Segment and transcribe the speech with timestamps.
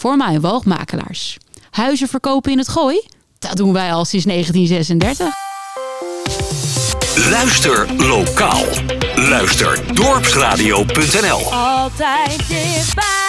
[0.00, 1.36] voor mij- en woogmakelaars.
[1.70, 3.02] Huizen verkopen in het gooi?
[3.38, 5.34] Dat doen wij al sinds 1936.
[7.30, 8.64] Luister lokaal.
[9.14, 11.52] Luister dorpsradio.nl.
[11.54, 13.19] Altijd dichtbij.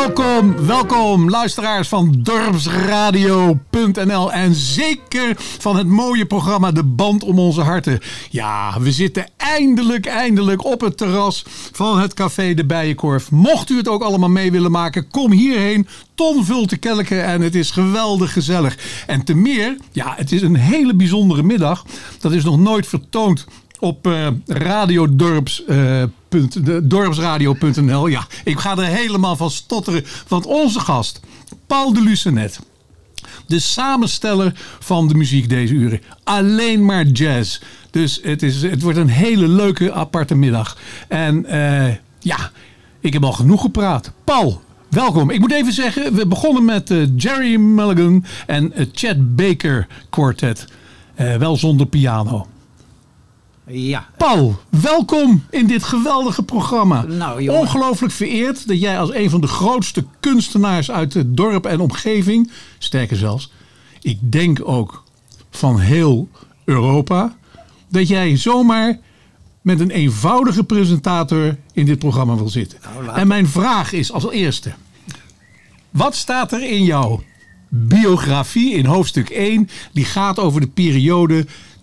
[0.00, 7.60] Welkom, welkom luisteraars van dorpsradio.nl en zeker van het mooie programma De Band om onze
[7.60, 8.00] harten.
[8.30, 13.30] Ja, we zitten eindelijk, eindelijk op het terras van het café De Bijenkorf.
[13.30, 15.88] Mocht u het ook allemaal mee willen maken, kom hierheen.
[16.14, 19.04] Ton vult te kelken en het is geweldig gezellig.
[19.06, 21.84] En te meer, ja, het is een hele bijzondere middag.
[22.20, 23.46] Dat is nog nooit vertoond
[23.80, 28.06] op uh, radiodorps, de, dorpsradio.nl.
[28.06, 30.04] Ja, ik ga er helemaal van stotteren.
[30.28, 31.20] Want onze gast,
[31.66, 32.60] Paul de Lucenet,
[33.46, 36.00] de samensteller van de muziek deze uren.
[36.24, 37.60] Alleen maar jazz.
[37.90, 40.78] Dus het, is, het wordt een hele leuke aparte middag.
[41.08, 42.50] En uh, ja,
[43.00, 44.12] ik heb al genoeg gepraat.
[44.24, 45.30] Paul, welkom.
[45.30, 50.64] Ik moet even zeggen, we begonnen met Jerry Mulligan en het Chad Baker Quartet.
[51.38, 52.46] wel zonder piano.
[53.72, 54.08] Ja.
[54.16, 57.02] Paul, welkom in dit geweldige programma.
[57.02, 57.60] Nou, jongen.
[57.60, 62.50] Ongelooflijk vereerd dat jij als een van de grootste kunstenaars uit het dorp en omgeving,
[62.78, 63.52] sterker zelfs,
[64.00, 65.04] ik denk ook
[65.50, 66.28] van heel
[66.64, 67.36] Europa,
[67.88, 68.98] dat jij zomaar
[69.60, 72.78] met een eenvoudige presentator in dit programma wil zitten.
[73.04, 74.72] Nou, en mijn vraag is als eerste,
[75.90, 77.22] wat staat er in jouw
[77.68, 81.46] biografie in hoofdstuk 1, die gaat over de periode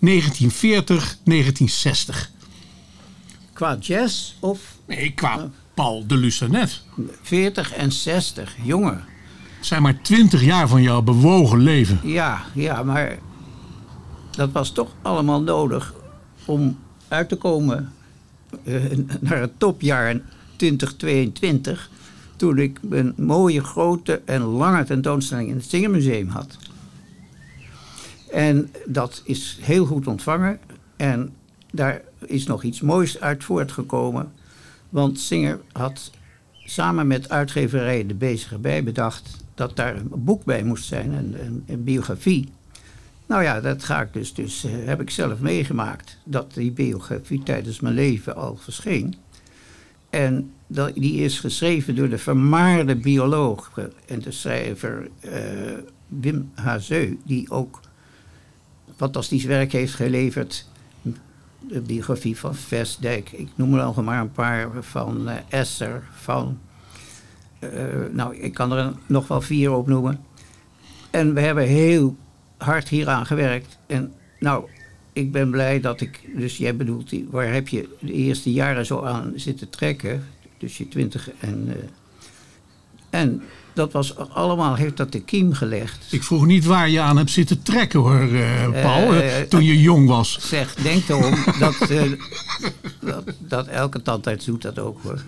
[3.52, 4.60] Qua jazz of?
[4.86, 6.82] Nee, qua Paul de Lucenet.
[7.22, 9.04] 40 en 60, jongen.
[9.56, 12.00] Het zijn maar 20 jaar van jouw bewogen leven.
[12.02, 13.18] Ja, ja, maar
[14.30, 15.94] dat was toch allemaal nodig
[16.44, 16.78] om
[17.08, 17.92] uit te komen
[18.64, 18.74] eh,
[19.20, 20.20] naar het topjaar
[20.56, 21.90] 2022.
[22.36, 26.56] Toen ik een mooie, grote en lange tentoonstelling in het Zingermuseum had.
[28.30, 30.58] En dat is heel goed ontvangen.
[30.96, 31.34] En
[31.72, 34.32] daar is nog iets moois uit voortgekomen.
[34.88, 36.10] Want Singer had
[36.64, 41.64] samen met uitgeverij De Bezige Bij bedacht dat daar een boek bij moest zijn, een,
[41.66, 42.48] een, biografie.
[43.26, 46.18] Nou ja, dat ga ik dus, dus eh, heb ik zelf meegemaakt.
[46.24, 49.14] Dat die biografie tijdens mijn leven al verscheen.
[50.10, 53.70] En dat, die is geschreven door de vermaarde bioloog
[54.06, 55.32] en de schrijver eh,
[56.08, 57.80] Wim Hazeu, die ook
[58.98, 60.66] fantastisch werk heeft geleverd.
[61.60, 66.58] De biografie van Vestdijk, ik noem er al maar een paar, van eh, Esser, van...
[67.58, 67.70] eh,
[68.12, 70.20] nou, ik kan er nog wel vier opnoemen.
[71.10, 72.16] En we hebben heel
[72.56, 73.78] hard hieraan gewerkt.
[73.86, 74.68] En nou,
[75.12, 79.02] ik ben blij dat ik, dus jij bedoelt, waar heb je de eerste jaren zo
[79.02, 80.24] aan zitten trekken?
[80.58, 81.68] Dus je twintig en.
[81.68, 81.74] eh,
[83.10, 83.42] en
[83.78, 86.06] dat was allemaal, heeft dat de kiem gelegd.
[86.10, 89.64] Ik vroeg niet waar je aan hebt zitten trekken hoor, eh, Paul, Eh, eh, toen
[89.64, 90.38] je jong was.
[90.40, 92.02] Zeg, denk erom dat, eh,
[93.00, 95.22] dat, dat elke tandarts doet dat ook hoor.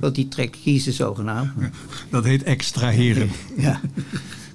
[0.00, 1.50] Want die trekt kiezen zogenaamd.
[2.10, 3.30] Dat heet extraheren.
[3.56, 3.80] Ja,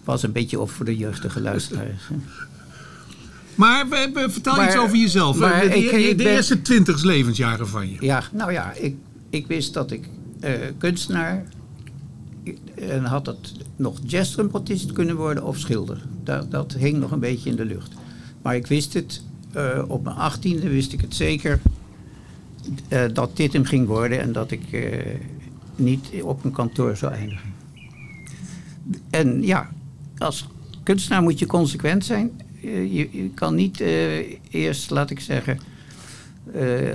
[0.03, 2.01] was een beetje op voor de jeugdige luisteraars.
[3.55, 5.37] Maar vertel Maar- iets over jezelf.
[5.37, 7.97] maar de de- ik- ik de ben- eerste twintig levensjaren van je.
[7.99, 8.95] Ja, nou ja, ik,
[9.29, 10.07] ik wist dat ik
[10.77, 11.43] kunstenaar
[12.75, 16.01] en had het nog jazztrumpetist kunnen worden of schilder.
[16.23, 17.93] Dat, dat hing nog een beetje in de lucht.
[18.41, 21.59] Maar ik wist het, eh, op mijn achttiende wist ik het zeker
[22.87, 25.15] eh, dat dit hem ging worden en dat ik eh,
[25.75, 27.53] niet op een kantoor zou eindigen.
[29.09, 29.69] En ja,
[30.17, 30.47] als
[30.83, 32.31] kunstenaar moet je consequent zijn.
[32.61, 33.79] Je, je kan niet
[34.49, 35.59] eerst, laat ik zeggen,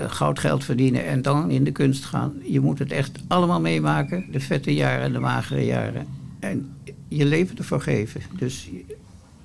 [0.07, 2.33] goud geld verdienen en dan in de kunst gaan.
[2.43, 4.25] Je moet het echt allemaal meemaken.
[4.33, 6.07] De vette jaren en de magere jaren.
[6.41, 6.75] En
[7.09, 8.21] je leven ervoor geven.
[8.39, 8.69] Dus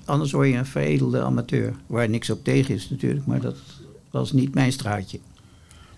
[0.06, 1.74] anders word je een veredelde amateur.
[1.88, 3.57] Waar niks op tegen is natuurlijk, maar dat
[4.12, 5.19] was niet mijn straatje.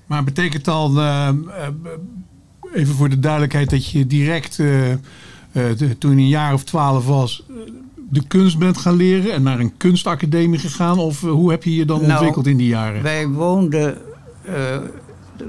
[0.05, 1.67] Maar betekent dan, eh, eh,
[2.73, 4.99] even voor de duidelijkheid, dat je direct, eh, eh,
[5.97, 7.55] toen je een jaar of twaalf was, eh,
[8.13, 10.99] de kunst bent gaan leren en naar een kunstacademie gegaan?
[10.99, 13.01] Of eh, hoe heb je je dan Nou, ontwikkeld in die jaren?
[13.01, 13.97] Wij woonden,
[14.41, 14.77] eh,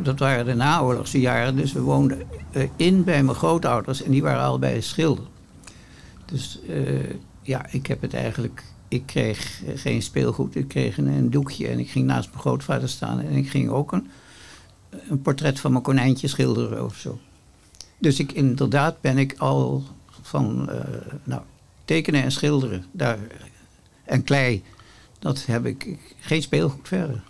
[0.03, 2.23] dat waren de naoorlogse jaren, dus we woonden
[2.53, 5.25] eh, in bij mijn grootouders en die waren allebei schilder.
[6.25, 6.61] Dus
[7.43, 11.79] ja, ik heb het eigenlijk, ik kreeg geen speelgoed, ik kreeg een, een doekje en
[11.79, 14.09] ik ging naast mijn grootvader staan en ik ging ook een,
[15.09, 17.19] een portret van mijn konijntje schilderen of zo.
[17.99, 19.85] Dus ik, inderdaad ben ik al
[20.23, 20.71] van
[21.25, 21.43] nou,
[21.85, 23.19] tekenen en schilderen daar,
[24.05, 24.63] en klei,
[25.19, 27.23] dat heb ik geen speelgoed verder.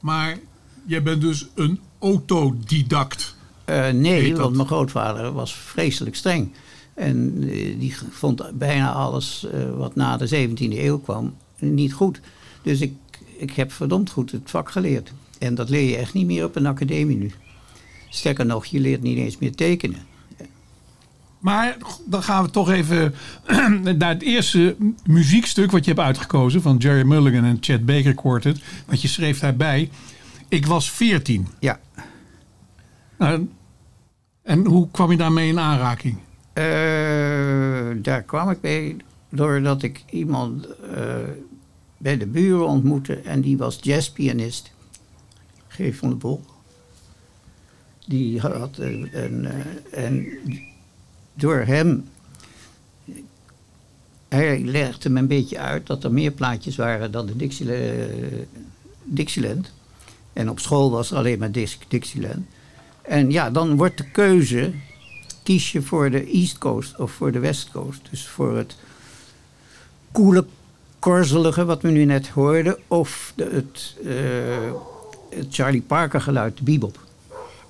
[0.00, 0.38] Maar
[0.86, 3.36] jij bent dus een autodidact.
[3.64, 6.52] Eh, nee, want mijn grootvader was vreselijk streng.
[6.94, 12.20] En eh, die vond bijna alles eh, wat na de 17e eeuw kwam niet goed.
[12.62, 12.94] Dus ik,
[13.36, 15.12] ik heb verdomd goed het vak geleerd.
[15.38, 17.32] En dat leer je echt niet meer op een academie nu.
[18.08, 20.06] Sterker nog, je leert niet eens meer tekenen.
[21.42, 23.14] Maar dan gaan we toch even
[23.98, 28.60] naar het eerste muziekstuk wat je hebt uitgekozen van Jerry Mulligan en Chet Baker Quartet.
[28.86, 29.90] Want je schreef daarbij,
[30.48, 31.46] ik was 14.
[31.58, 31.80] Ja.
[33.18, 33.48] Nou,
[34.42, 36.18] en hoe kwam je daarmee in aanraking?
[36.52, 38.96] Eh, daar kwam ik bij
[39.28, 41.16] doordat ik iemand eh,
[41.98, 44.72] bij de buren ontmoette en die was jazzpianist.
[45.68, 46.44] Geef van de Bol.
[48.06, 50.26] Die had een, een, eh, en
[51.34, 52.08] door hem,
[54.28, 57.82] hij legde me een beetje uit dat er meer plaatjes waren dan de Dixieland.
[59.04, 59.72] Dixieland.
[60.32, 62.46] En op school was alleen maar Dix- Dixieland.
[63.02, 64.72] En ja, dan wordt de keuze,
[65.42, 68.00] kies je voor de East Coast of voor de West Coast.
[68.10, 68.76] Dus voor het
[70.12, 70.46] koele,
[70.98, 74.72] korzelige wat we nu net hoorden, of de, het, eh,
[75.38, 76.98] het Charlie Parker geluid, de bebop.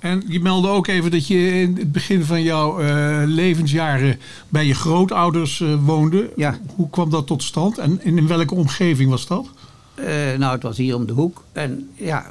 [0.02, 4.18] En je meldde ook even dat je in het begin van jouw eh, levensjaren
[4.49, 6.32] bij je grootouders eh, woonde.
[6.37, 6.59] Ja.
[6.75, 9.50] Hoe kwam dat tot stand en in welke omgeving was dat?
[9.94, 10.04] Eh,
[10.38, 11.44] nou, het was hier om de hoek.
[11.52, 12.26] En ja,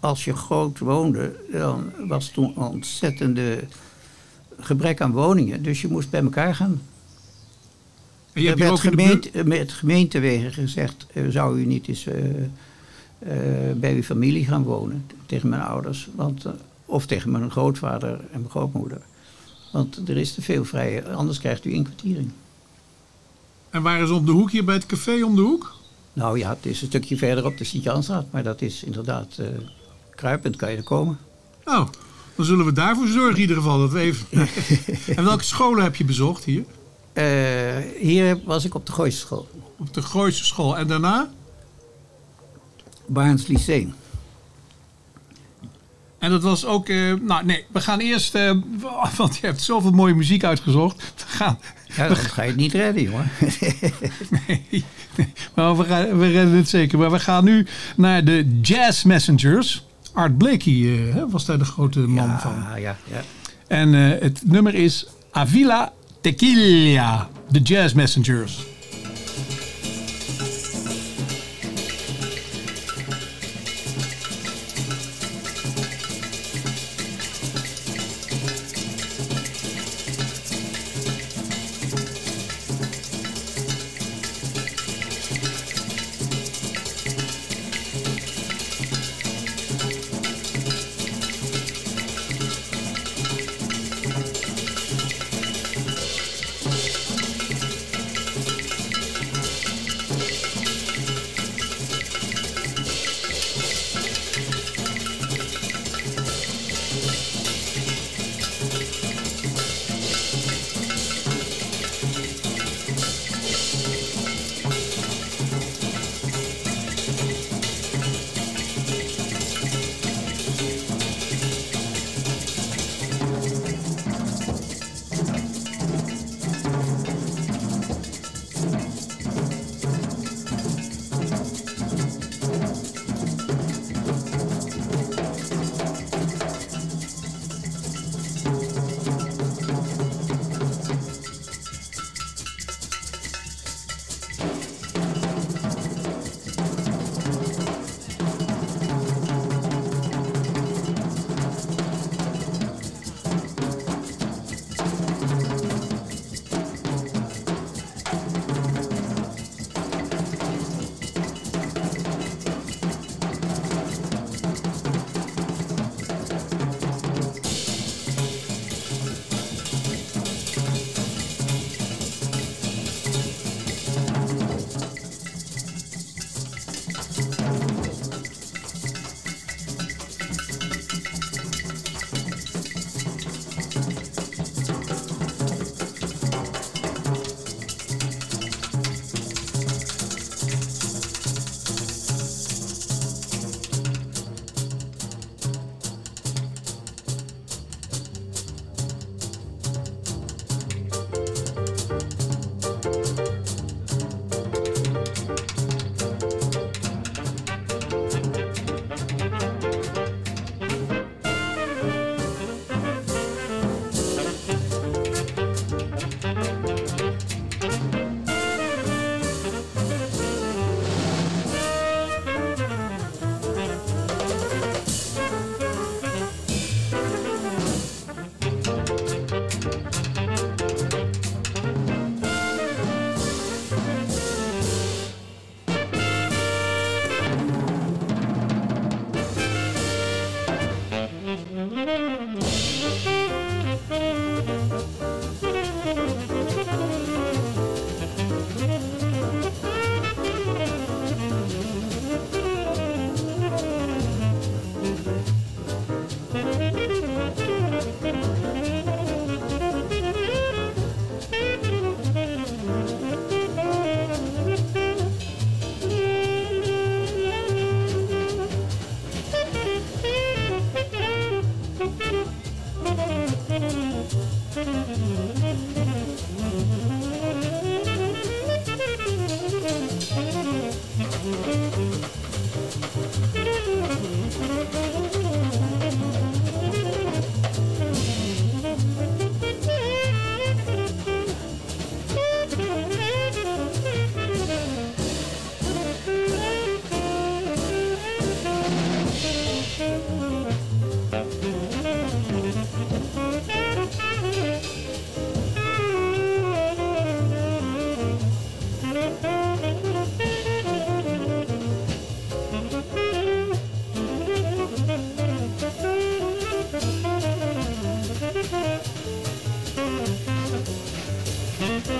[0.00, 3.64] als je groot woonde, dan was toen een ontzettende
[4.58, 5.62] gebrek aan woningen.
[5.62, 6.82] Dus je moest bij elkaar gaan.
[8.32, 12.08] En je hebt gemeente, met gemeentewegen gezegd, zou u niet eens
[13.76, 15.06] bij uw familie gaan wonen?
[15.26, 16.08] Tegen mijn ouders.
[16.14, 16.46] Want,
[16.94, 19.00] of tegen mijn grootvader en mijn grootmoeder.
[19.72, 22.30] Want er is te veel vrije, anders krijgt u inkwartiering.
[23.70, 25.74] En waren ze om de hoek hier bij het café om de hoek?
[26.12, 29.46] Nou ja, het is een stukje verder op de Sint-Janstraat, maar dat is inderdaad eh,
[30.14, 31.18] kruipend kan je er komen.
[31.64, 31.88] Oh,
[32.36, 33.78] dan zullen we daarvoor zorgen in ieder geval.
[33.78, 34.26] Dat we even...
[35.16, 36.64] en welke scholen heb je bezocht hier?
[37.12, 37.24] Eh,
[38.00, 39.48] hier was ik op de Gooise School.
[39.78, 40.76] Op de Gooise school.
[40.76, 41.30] En daarna?
[43.06, 43.94] Barnes Lyceum.
[46.24, 46.88] En dat was ook...
[46.88, 48.34] eh, nou, nee, we gaan eerst...
[48.34, 48.50] eh,
[49.16, 51.14] want je hebt zoveel mooie muziek uitgezocht.
[51.16, 51.58] We gaan...
[51.96, 53.30] Ja, dan ga je het niet redden, jongen.
[54.46, 54.84] Nee,
[55.16, 56.98] nee, maar we, gaan, we redden het zeker.
[56.98, 57.66] Maar we gaan nu
[57.96, 59.86] naar de Jazz Messengers.
[60.12, 62.52] Art Blakey eh, was daar de grote man van.
[62.52, 63.20] ja, ja, ja.
[63.66, 67.28] En het nummer is Avila Tequila.
[67.50, 68.73] De Jazz Messengers.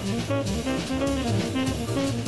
[0.07, 0.29] Thank
[2.19, 2.24] you.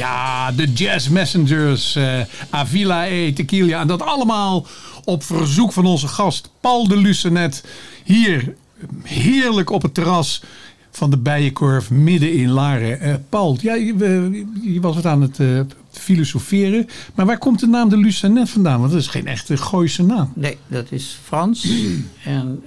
[0.00, 3.80] Ja, de Jazz Messengers, eh, Avila E, Tequila.
[3.80, 4.66] En dat allemaal
[5.04, 7.64] op verzoek van onze gast Paul de Lucenet.
[8.04, 8.54] Hier
[9.02, 10.42] heerlijk op het terras
[10.90, 13.00] van de Bijenkorf midden in Laren.
[13.00, 15.60] Eh, Paul, ja, je, was wat aan het eh,
[15.90, 16.88] filosoferen.
[17.14, 18.80] Maar waar komt de naam de Lucenet vandaan?
[18.80, 20.32] Want dat is geen echte Gooise naam.
[20.34, 21.68] Nee, dat is Frans.
[22.24, 22.62] en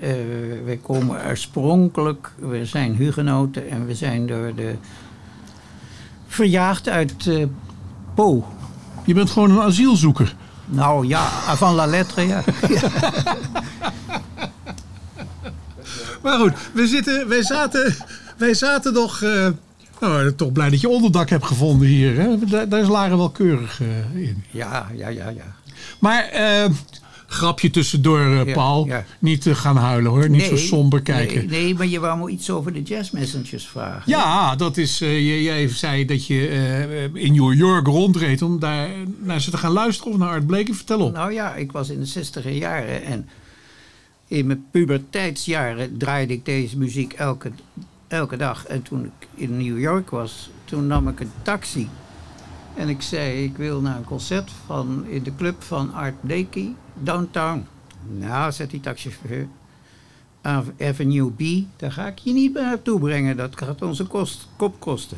[0.65, 4.76] wij komen oorspronkelijk, we zijn hugenoten en we zijn door de
[6.34, 7.46] verjaagd uit eh
[8.15, 8.48] Po.
[9.06, 10.36] Je bent gewoon een asielzoeker.
[10.65, 12.43] Nou ja, avant la lettre, ja.
[16.24, 17.96] Maar goed, we zitten, wij, zaten,
[18.38, 19.22] wij zaten nog...
[19.22, 19.48] eh,
[20.00, 22.19] nou, toch blij dat je onderdak hebt gevonden hier.
[22.19, 22.38] Hè?
[22.39, 24.43] Daar, daar is Laren wel keurig eh, in.
[24.52, 25.56] Ja, ja, ja, ja.
[26.00, 26.30] Maar
[27.34, 28.86] grapje tussendoor, eh, Ja, Paul.
[28.86, 29.06] ja.
[29.19, 30.30] Niet eh, gaan huilen hoor.
[30.30, 31.36] Niet zo somber kijken.
[31.48, 34.04] Nee, nee, maar je wou me iets over de jazz messengers vragen.
[34.06, 35.02] Ja, dat is.
[35.02, 39.72] eh, jij, zei dat je in New York rondreed om daar naar ze te gaan
[39.72, 40.74] luisteren of naar Art Blakey.
[40.74, 41.13] Vertel op.
[41.13, 43.28] Nou ja, ik was in de zestiger jaren en
[44.28, 47.52] in mijn puberteitsjaren draaide ik deze muziek elke,
[48.08, 48.65] elke dag.
[48.65, 51.88] En toen ik in New York was, toen nam ik een taxi.
[52.75, 56.75] En ik zei, ik wil naar een concert van, in de club van Art Blakey,
[56.93, 57.65] downtown.
[58.17, 59.47] Nou, zegt die taxichauffeur,
[60.41, 63.38] Ave- Avenue B, daar ga ik je niet meer naartoe brengen.
[63.38, 65.17] Dat gaat onze kost, kop kosten.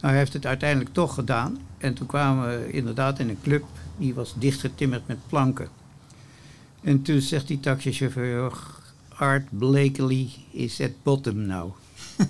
[0.00, 1.58] Nou, hij heeft het uiteindelijk toch gedaan.
[1.78, 3.64] En toen kwamen we inderdaad in een club,
[3.96, 5.68] die was dichtgetimmerd met planken.
[6.80, 11.72] En toen zegt die taxichauffeur, "Och, Art Blakely is at bottom now.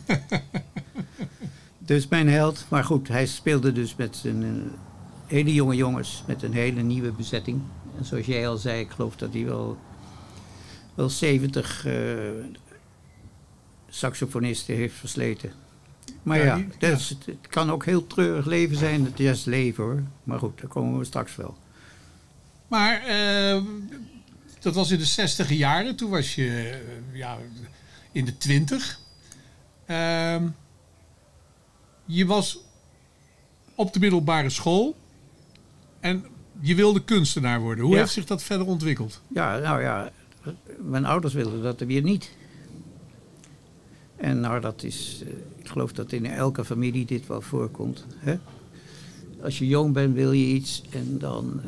[1.88, 4.51] dus mijn held, maar goed, hij speelde dus met zijn eh,
[5.27, 7.61] hele jonge jongens, met een hele nieuwe bezetting.
[7.98, 9.79] En zoals jij al zei, ik geloof dat hij wel,
[10.94, 11.94] wel 70 eh,
[13.88, 15.53] saxofonisten heeft versleten.
[16.22, 20.03] Maar Ja, is- het kan ook heel treurig leven zijn, het jazzleven hoor.
[20.24, 21.57] Maar goed, daar komen we straks wel.
[22.68, 23.62] Maar eh,
[24.61, 25.96] dat was in de zestiger jaren.
[25.96, 26.79] Toen was je
[27.12, 27.38] ja,
[28.12, 29.01] in de twintig.
[29.87, 30.48] Ehm,
[32.09, 32.59] je was
[33.75, 34.97] op de middelbare school.
[36.01, 36.25] En
[36.61, 37.85] je wilde kunstenaar worden.
[37.85, 37.99] Hoe Ja.
[38.01, 39.21] heeft zich dat verder ontwikkeld?
[39.29, 40.11] Ja, nou ja,
[40.79, 42.31] mijn ouders wilden dat weer niet.
[44.16, 48.05] En nou, dat is, eh, ik geloof dat in elke familie dit wel voorkomt.
[48.16, 48.38] Hè?
[49.42, 51.61] Als je jong bent, wil je iets en dan,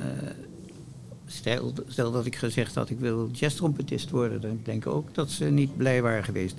[1.26, 5.31] stel, stel dat ik gezegd had, ik wil jazztrompetist worden, dan denk ik ook dat
[5.31, 6.57] ze niet blij waren geweest.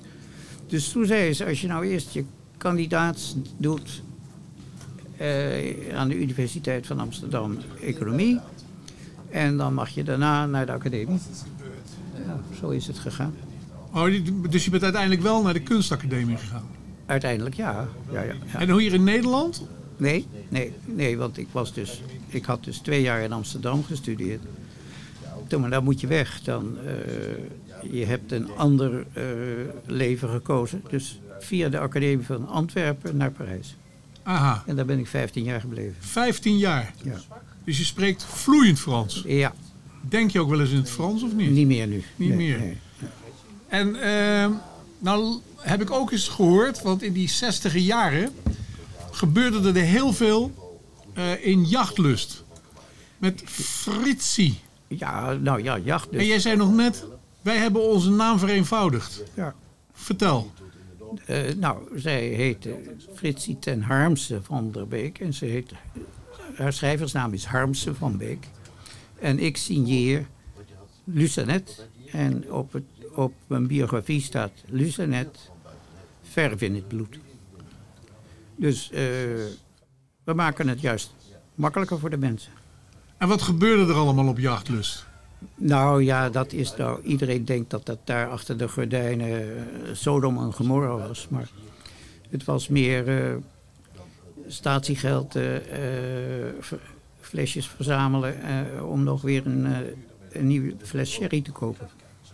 [0.66, 2.24] Dus toen zei ze, als je nou eerst je
[2.62, 4.02] kandidaat doet
[5.16, 8.40] eh, aan de Universiteit van Amsterdam Economie,
[9.30, 11.18] en dan mag je daarna naar de academie.
[12.26, 13.34] Ja, zo is het gegaan.
[13.92, 16.66] Oh, dus je bent uiteindelijk wel naar de kunstacademie gegaan.
[17.06, 17.88] Uiteindelijk ja.
[18.12, 18.58] ja, ja, ja.
[18.58, 19.66] En hier in Nederland?
[19.96, 24.42] Nee, nee, nee, want ik, was dus, ik had dus twee jaar in Amsterdam gestudeerd.
[25.46, 26.40] Toen, maar dan moet je weg.
[26.42, 29.24] Dan, eh, je hebt een ander eh,
[29.86, 30.82] leven gekozen.
[30.90, 33.76] Dus via de Academie van Antwerpen naar Parijs.
[34.22, 35.94] Aha, En daar ben ik 15 jaar gebleven.
[35.98, 36.94] 15 jaar.
[37.02, 37.20] Ja,
[37.64, 39.22] Dus je spreekt vloeiend Frans.
[39.26, 39.52] ja
[40.00, 41.50] Denk je ook wel eens in het Frans of niet?
[41.50, 42.04] niet meer nu.
[42.16, 42.58] Niet Nee, meer.
[42.58, 42.76] nee.
[43.68, 44.50] En ehm,
[44.98, 48.30] nou heb ik ook eens gehoord, want in die 60 jaren
[49.10, 50.70] gebeurde er heel veel
[51.14, 52.44] eh, in jachtlust.
[53.18, 54.58] Met Fritsie.
[54.88, 56.20] Ja, nou ja, jacht dus.
[56.20, 57.04] En jij zei nog net,
[57.42, 59.22] wij hebben onze naam vereenvoudigd.
[59.34, 59.54] Ja.
[59.92, 60.52] Vertel.
[61.26, 62.78] Eh, nou, zij heette
[63.14, 65.18] Fritsie ten Harmse van der Beek.
[65.18, 65.72] En heet,
[66.54, 68.48] haar schrijversnaam is Harmse van Beek.
[69.18, 70.26] En ik signeer
[71.04, 71.88] Lucanet.
[72.10, 72.80] En op,
[73.14, 75.50] op mijn biografie staat Lucanet,
[76.22, 77.18] verf in het bloed.
[78.56, 79.00] Dus eh,
[80.24, 81.14] we maken het juist
[81.54, 82.52] makkelijker voor de mensen.
[83.16, 85.06] En wat gebeurde er allemaal op jachtlust?
[85.54, 87.02] Nou ja, dat is nou.
[87.02, 91.26] Iedereen denkt dat dat daar achter de gordijnen eh, Sodom en Gomorra was.
[91.30, 91.48] Maar
[92.30, 93.34] het was meer eh,
[94.46, 95.44] statiegeld, eh,
[97.20, 98.34] flesjes verzamelen.
[98.88, 99.66] om nog weer een,
[100.32, 101.88] een nieuwe fles sherry te kopen.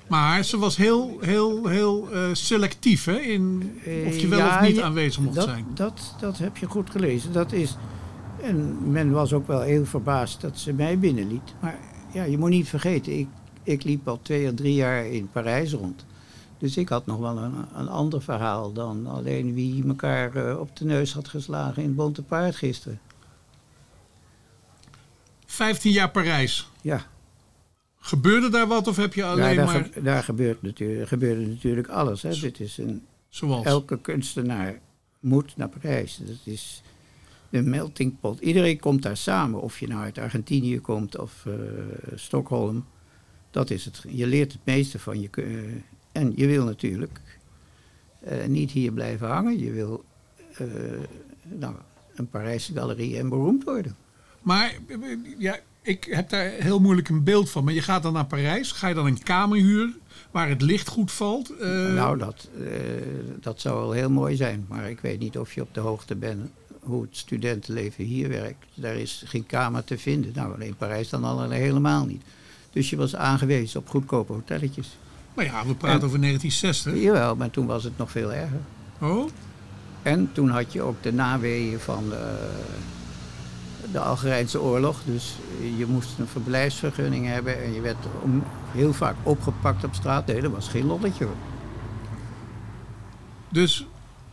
[0.07, 3.19] Maar ze was heel, heel, heel selectief hè?
[3.19, 3.73] In
[4.07, 5.67] of je wel ja, of niet aanwezig mocht dat, zijn.
[5.75, 7.33] Dat, dat heb je goed gelezen.
[7.33, 7.77] Dat is,
[8.43, 11.55] en men was ook wel heel verbaasd dat ze mij binnenliet.
[11.61, 11.79] Maar
[12.13, 13.29] ja, je moet niet vergeten, ik,
[13.63, 16.05] ik liep al twee of drie jaar in Parijs rond.
[16.59, 20.77] Dus ik had nog wel een, een ander verhaal dan alleen wie elkaar eh, op
[20.77, 23.01] de neus had geslagen in het Bonte Paard gisteren.
[25.47, 26.71] 15 jaar Parijs.
[26.83, 27.07] Ja,
[28.01, 29.89] Gebeurde daar wat of heb je ja alleen daar, maar...
[29.93, 32.23] ge- daar gebeurt natuurlijk, gebeurde natuurlijk alles.
[32.23, 32.35] Hè.
[32.41, 33.65] Dit is een, Zoals?
[33.65, 34.79] elke kunstenaar
[35.21, 36.17] moet naar Parijs.
[36.17, 36.83] Dat is
[37.51, 38.41] De melting pot.
[38.41, 39.61] Iedereen komt daar samen.
[39.61, 41.53] Of je nou uit Argentinië komt of eh,
[42.15, 42.85] Stockholm.
[43.51, 44.05] Dat is het.
[44.09, 45.29] Je leert het meeste van je.
[45.31, 45.45] eh,
[46.13, 47.21] en je wil natuurlijk
[48.21, 49.59] eh, niet hier blijven hangen.
[49.59, 50.05] Je wil
[51.43, 51.75] nou,
[52.15, 53.97] een Parijse galerie en beroemd worden.
[54.43, 54.79] Maar
[55.39, 57.65] ja, ik heb daar heel moeilijk een beeld van.
[57.65, 58.73] Maar je gaat dan naar Parijs.
[58.73, 59.97] Ga je dan een kamer huren
[60.31, 61.61] waar het licht goed valt?
[61.95, 62.49] Nou, dat,
[63.41, 64.65] dat zou wel heel mooi zijn.
[64.69, 66.51] Maar ik weet niet of je op de hoogte bent
[66.83, 68.65] hoe het studentenleven hier werkt.
[68.75, 70.33] Daar is geen kamer te vinden.
[70.35, 72.23] Nou, in Parijs dan al helemaal niet.
[72.73, 74.97] Dus je was aangewezen op goedkope hotelletjes.
[75.37, 76.95] nou ja, we praten en- over 1960.
[77.03, 78.61] Jawel, maar toen was het nog veel erger.
[79.01, 79.29] Oh,
[80.03, 82.49] En toen had je ook de naweeën van de,
[83.93, 85.01] de Algerijnse oorlog.
[85.05, 85.35] Dus
[85.77, 87.63] je moest een verblijfsvergunning hebben.
[87.63, 90.27] En je werd om, heel vaak opgepakt op straat.
[90.27, 91.37] Nee, dat was geen lolletje hoor.
[93.49, 93.87] dus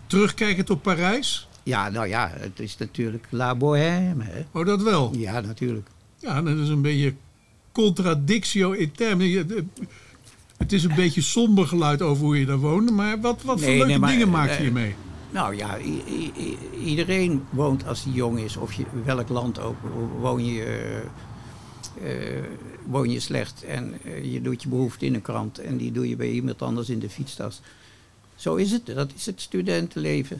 [0.08, 1.48] terugkijkend op Parijs.
[1.66, 4.24] Ja, nou ja, het is natuurlijk la bohème.
[4.24, 4.46] Hè?
[4.52, 5.12] Oh, dat wel.
[5.16, 5.88] Ja, natuurlijk.
[6.20, 7.14] Ja, dat is een beetje
[7.72, 9.48] contradictio in termen.
[9.48, 9.66] De-
[10.58, 12.92] Het is een beetje somber geluid over hoe je daar woonde.
[12.92, 14.96] Maar wat, wat voor leuke nee, maar, dingen maak je eh, hier mee?
[15.32, 15.78] Nou ja,
[16.84, 19.76] iedereen woont als hij jong is, of je welk land ook,
[20.20, 20.64] woon je,
[22.04, 22.44] eh, eh,
[22.86, 26.10] woon je slecht en eh, je doet je behoefte in een krant en die doe
[26.10, 27.62] je bij iemand anders in de fietstas.
[28.36, 30.40] Zo is het, dat is het studentenleven.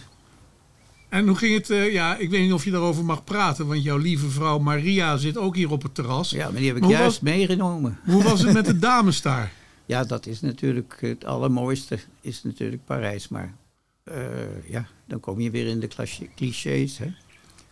[1.16, 1.70] En hoe ging het?
[1.70, 3.68] eh, ja, ik weet niet of je daarover mag praten.
[3.68, 6.30] Want jouw lieve vrouw Maria zit ook hier op het terras.
[6.30, 8.00] Ja, maar die heb ik Maar juist meegenomen.
[8.06, 9.52] Hoe was het met de dames daar?
[9.86, 13.28] Ja, dat is natuurlijk het allermooiste, is natuurlijk Parijs.
[13.28, 13.56] Maar
[14.04, 15.90] eh, ja, dan kom je weer in de
[16.36, 17.08] clichés, hè.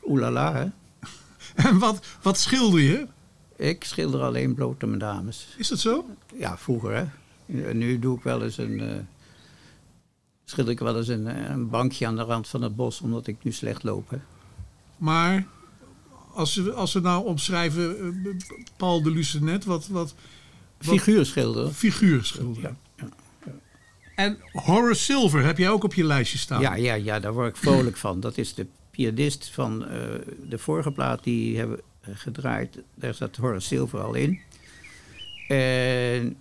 [0.08, 0.66] Oelala, hè.
[1.70, 3.08] En wat, wat schilder je?
[3.58, 5.56] Ik schilder alleen blote dames.
[5.58, 6.06] Is dat zo?
[6.38, 7.06] Ja, vroeger hè.
[7.70, 8.80] En Nu doe ik wel eens een.
[8.80, 8.96] eh
[10.54, 13.28] schilder ik wel eens een, eh, een bankje aan de rand van het bos, omdat
[13.28, 14.10] ik nu slecht loop.
[14.10, 14.18] Hè.
[14.98, 15.46] Maar
[16.34, 18.30] als we, als we nou omschrijven eh,
[18.78, 20.16] Paul de Lucenet, wat, wat
[20.78, 21.74] Wat- Figuur schilderen.
[21.74, 22.78] figuur schilderen.
[24.16, 26.62] En Horace Silver heb jij ook op je lijstje staan.
[26.62, 28.20] Ja, ja, ja, daar word ik vrolijk van.
[28.20, 30.00] Dat is de pianist van eh,
[30.50, 32.78] de vorige plaat die hebben gedraaid.
[32.96, 34.40] Daar zat Horace Silver al in.
[35.48, 36.36] En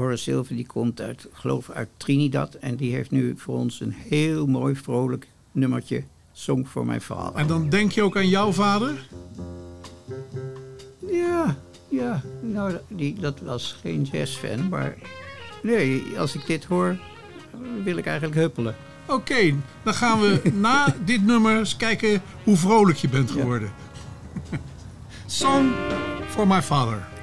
[0.00, 2.54] Horace Silver die komt uit, ik geloof uit Trinidad.
[2.54, 6.02] En die heeft nu voor ons een heel mooi vrolijk nummertje.
[6.32, 7.34] Song voor mijn vader.
[7.34, 9.08] En dan denk je ook aan jouw vader?
[11.10, 11.56] Ja,
[11.88, 12.22] ja.
[12.40, 14.96] Nou, die, dat was geen jazzfan, maar...
[15.62, 16.98] Nee, als ik dit hoor,
[17.84, 18.76] wil ik eigenlijk huppelen.
[19.06, 23.72] Oké, dan gaan we na dit nummer eens kijken hoe vrolijk je bent geworden.
[25.26, 25.70] Song
[26.28, 27.19] for my father.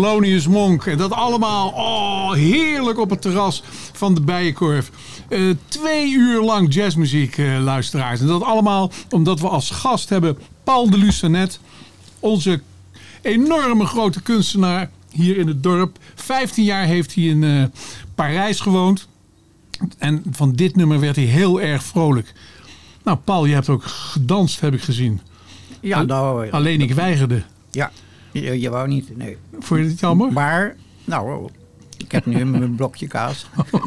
[0.00, 0.86] Thelonious Monk.
[0.86, 4.90] En dat allemaal oh, heerlijk op het terras van de Bijenkorf.
[5.28, 8.20] Eh, twee uur lang jazzmuziek, eh, luisteraars.
[8.20, 11.60] En dat allemaal omdat we als gast hebben Paul de Lucanet.
[12.20, 12.60] Onze
[13.22, 15.98] enorme grote kunstenaar hier in het dorp.
[16.14, 17.64] 15 jaar heeft hij in eh,
[18.14, 19.08] Parijs gewoond.
[19.98, 22.32] En van dit nummer werd hij heel erg vrolijk.
[23.04, 25.20] Nou, Paul, je hebt ook gedanst, heb ik gezien.
[25.80, 27.42] Ja, nou, Alleen ik weigerde.
[27.70, 27.90] ja,
[28.32, 29.36] je, je wou niet, nee.
[29.66, 30.32] Vond je het jammer?
[30.32, 31.48] Maar, nou,
[31.96, 33.46] ik heb nu mijn blokje kaas.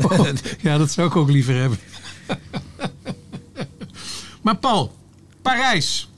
[0.61, 1.77] ja, dat zou ik ook liever hebben.
[4.41, 4.91] maar Paul,
[5.41, 6.11] Parijs.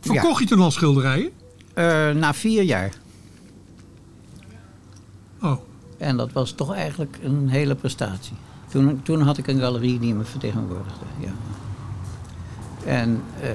[0.00, 1.30] Verkocht je toen al schilderijen?
[1.74, 2.92] Eh, na vier jaar.
[5.42, 5.60] Oh,
[5.96, 8.36] En dat was toch eigenlijk een hele prestatie.
[8.68, 11.04] Toen, toen had ik een galerie die me vertegenwoordigde.
[11.18, 11.32] Ja.
[12.84, 13.50] En eh,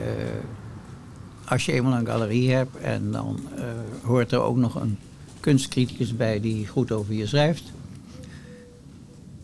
[1.46, 3.64] als je eenmaal een galerie hebt en dan eh,
[4.04, 4.98] hoort er ook nog een
[5.44, 7.64] kunstcriticus bij die goed over je schrijft.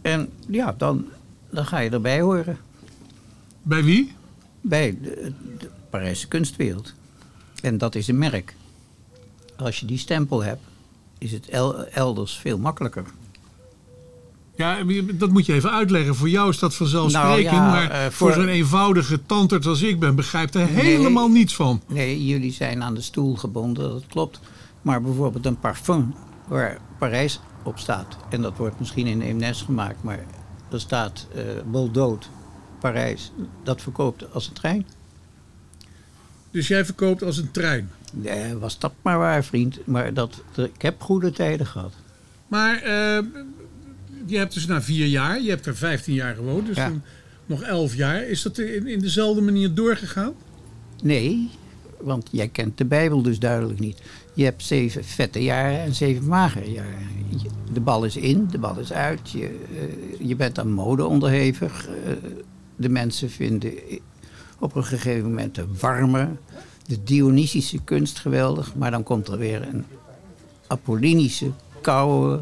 [0.02, 1.06] En ja, dan,
[1.50, 2.58] dan ga je erbij horen.
[3.62, 4.14] bij wie?
[4.62, 6.94] Bij de, de Parijse kunstwereld.
[7.62, 8.56] En dat is een merk.
[9.58, 10.62] Als je die stempel hebt,
[11.18, 13.04] is het el- elders veel makkelijker.
[14.56, 14.78] Ja,
[15.14, 16.16] dat moet je even uitleggen.
[16.16, 17.52] Voor jou is dat vanzelfsprekend.
[17.52, 21.28] Nou ja, maar eh, voor, voor- zo'n eenvoudige tandarts als ik ben, begrijpt er helemaal
[21.30, 21.82] niets van.
[21.88, 24.40] Nee, jullie zijn aan de stoel gebonden, dat klopt.
[24.82, 26.14] Maar bijvoorbeeld een parfum
[26.48, 28.18] waar Parijs op staat.
[28.30, 30.20] En dat wordt misschien in Eemnes gemaakt, maar
[30.72, 32.30] er staat eh Bordeaux,
[32.80, 33.32] Parijs.
[33.64, 34.86] Dat verkoopt als een trein.
[36.52, 37.90] Dus jij verkoopt als een trein.
[38.14, 39.80] Nee, was dat maar waar, vriend.
[39.88, 41.94] Maar dat, ik heb goede tijden gehad.
[42.48, 43.24] Maar eh,
[44.26, 46.92] je hebt dus na vier jaar, je hebt er 15 jaar gewoond, dus Ja.
[47.46, 48.24] nog 11 jaar.
[48.24, 50.34] Is dat in, in dezelfde manier doorgegaan?
[51.04, 51.50] Nee,
[52.00, 54.02] want jij kent de Bijbel dus duidelijk niet.
[54.34, 57.08] Je hebt zeven vette jaren en zeven magere jaren.
[57.74, 59.32] De bal is in, de bal is uit.
[59.32, 61.88] Je, eh, je bent aan mode onderhevig.
[61.88, 62.14] Eh,
[62.76, 63.74] de mensen vinden
[64.60, 66.30] op een gegeven moment de warme,
[66.86, 68.76] de Dionysische kunst geweldig.
[68.76, 69.86] Maar dan komt er weer een
[70.68, 71.52] Apollinische,
[71.82, 72.40] koude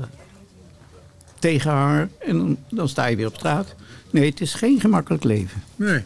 [1.40, 2.10] tegenhanger.
[2.20, 3.76] En dan, dan sta je weer op straat.
[4.12, 5.64] Nee, het is geen gemakkelijk leven.
[5.76, 6.04] Nee.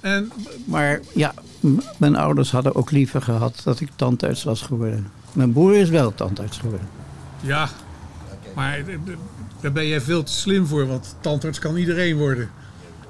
[0.00, 0.32] En
[0.64, 1.34] Maar ja,
[1.96, 5.10] mijn ouders hadden ook liever gehad dat ik tandarts was geworden.
[5.32, 6.88] Mijn broer is wel tandarts geworden.
[7.40, 7.68] ja,
[8.54, 8.84] maar
[9.60, 12.50] daar ben jij veel te slim voor, want tandarts kan iedereen worden.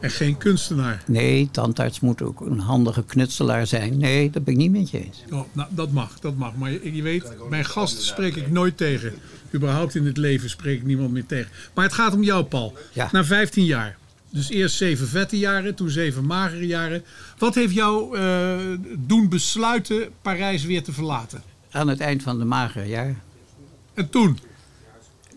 [0.01, 1.03] En geen kunstenaar.
[1.07, 3.99] Nee, tandarts moet ook een handige knutselaar zijn.
[3.99, 5.25] Nee, dat ben ik niet met je eens.
[5.33, 6.55] Oh, nou, dat mag, dat mag.
[6.57, 9.13] Maar je, je weet, mijn gasten spreek ik nooit tegen.
[9.55, 11.51] Überhaupt in het leven spreek ik niemand meer tegen.
[11.75, 12.75] Maar het gaat om jou, Paul.
[12.93, 13.09] Ja.
[13.13, 13.97] Na 15 jaar.
[14.31, 17.05] Dus eerst zeven vette jaren, toen zeven magere jaren.
[17.39, 18.57] Wat heeft jou eh,
[18.99, 21.43] doen besluiten Parijs weer te verlaten?
[21.71, 23.15] Aan het eind van de magere jaar.
[23.95, 24.39] En toen,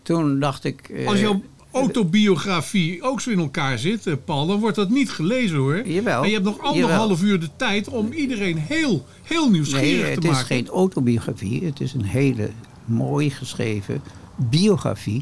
[0.03, 0.89] Toen dacht ik...
[0.89, 5.09] eh, als jouw autobiografie ook zo in elkaar zit, eh, Paul, dan wordt dat niet
[5.11, 5.87] gelezen hoor.
[5.87, 10.03] Jawel, En je hebt nog anderhalf uur de tijd om iedereen heel, heel nieuwsgierig Nee,
[10.03, 10.39] te het maken.
[10.39, 11.65] is geen autobiografie.
[11.65, 12.49] Het is een hele
[12.85, 14.01] mooi geschreven
[14.35, 15.21] biografie.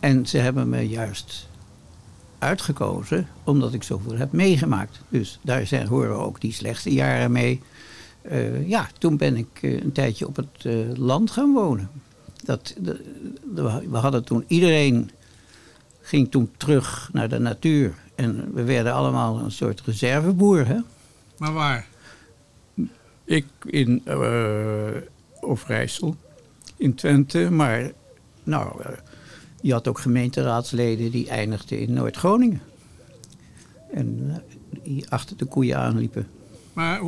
[0.00, 1.48] En ze hebben me juist
[2.44, 5.00] uitgekozen omdat ik zoveel heb meegemaakt.
[5.08, 7.60] Dus daar zijn, horen ook die slechte jaren mee.
[8.22, 11.90] Eh, ja, toen ben ik eh, een tijdje op het eh, land gaan wonen.
[12.44, 13.04] Dat, de-
[13.54, 15.10] de- we hadden toen iedereen
[16.00, 17.94] ging toen terug naar de natuur.
[18.14, 20.66] En we werden allemaal een soort reserveboer.
[20.66, 20.78] Hè?
[21.38, 21.86] Maar waar?
[23.24, 24.02] Ik in
[25.40, 26.16] Overijssel,
[26.76, 27.90] in Twente, maar
[28.42, 28.82] nou,
[29.64, 32.60] je had ook gemeenteraadsleden die eindigden in Noord-Groningen.
[33.90, 34.36] En eh,
[34.82, 36.26] die achter de koeien aanliepen.
[36.72, 37.00] Maar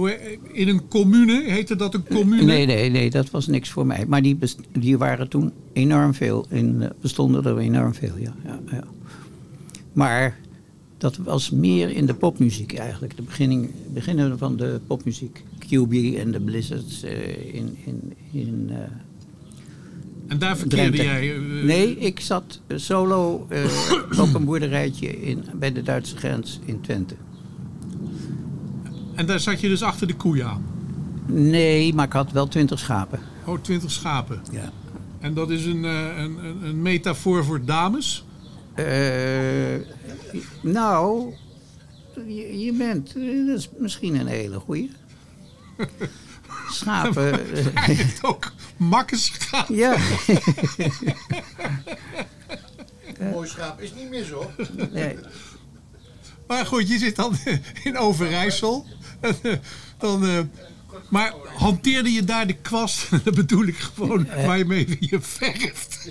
[0.53, 2.43] in een commune, heette dat een commune?
[2.43, 4.07] Nee, nee, nee, dat was niks voor mij.
[4.07, 4.39] Maar die,
[4.73, 8.85] die waren toen enorm veel, in, eh, bestonden er enorm veel, ja, ja, ja.
[9.93, 10.39] Maar
[10.99, 13.17] dat was meer in de popmuziek eigenlijk.
[13.17, 15.45] De beginning, beginnen van de popmuziek.
[15.59, 18.71] QB en de Blizzards eh, in, in, in
[20.29, 21.14] En daar verkeerde Drenthe.
[21.14, 21.35] jij...
[21.35, 23.64] eh, Nee, ik zat eh, solo eh,
[24.20, 27.14] op een boerderijtje in, bij de Duitse grens in Twente.
[29.14, 30.64] En daar zat je dus achter de koeien aan.
[31.27, 33.20] Nee, maar ik had wel twintig schapen.
[33.45, 34.43] Oh, twintig schapen.
[34.53, 34.72] Ja.
[35.20, 38.24] En dat is een, een, een, metafoor voor dames.
[40.62, 41.35] Nou,
[42.27, 43.14] je, je bent,
[43.47, 44.91] dat is misschien een hele goeie.
[46.70, 47.41] Schapen,
[47.74, 48.07] Hij
[48.81, 49.74] ook makkenschapen.
[49.85, 49.97] ja.
[53.33, 54.51] Mooi schaap is niet mis hoor.
[54.91, 55.16] Nee.
[56.47, 57.37] Maar goed, je zit dan
[57.83, 58.87] in Overijssel.
[59.99, 60.41] dan, eh,
[61.09, 63.11] maar hanteerde je daar de kwast?
[63.24, 66.11] Dat bedoel ik gewoon waar je mee je verft.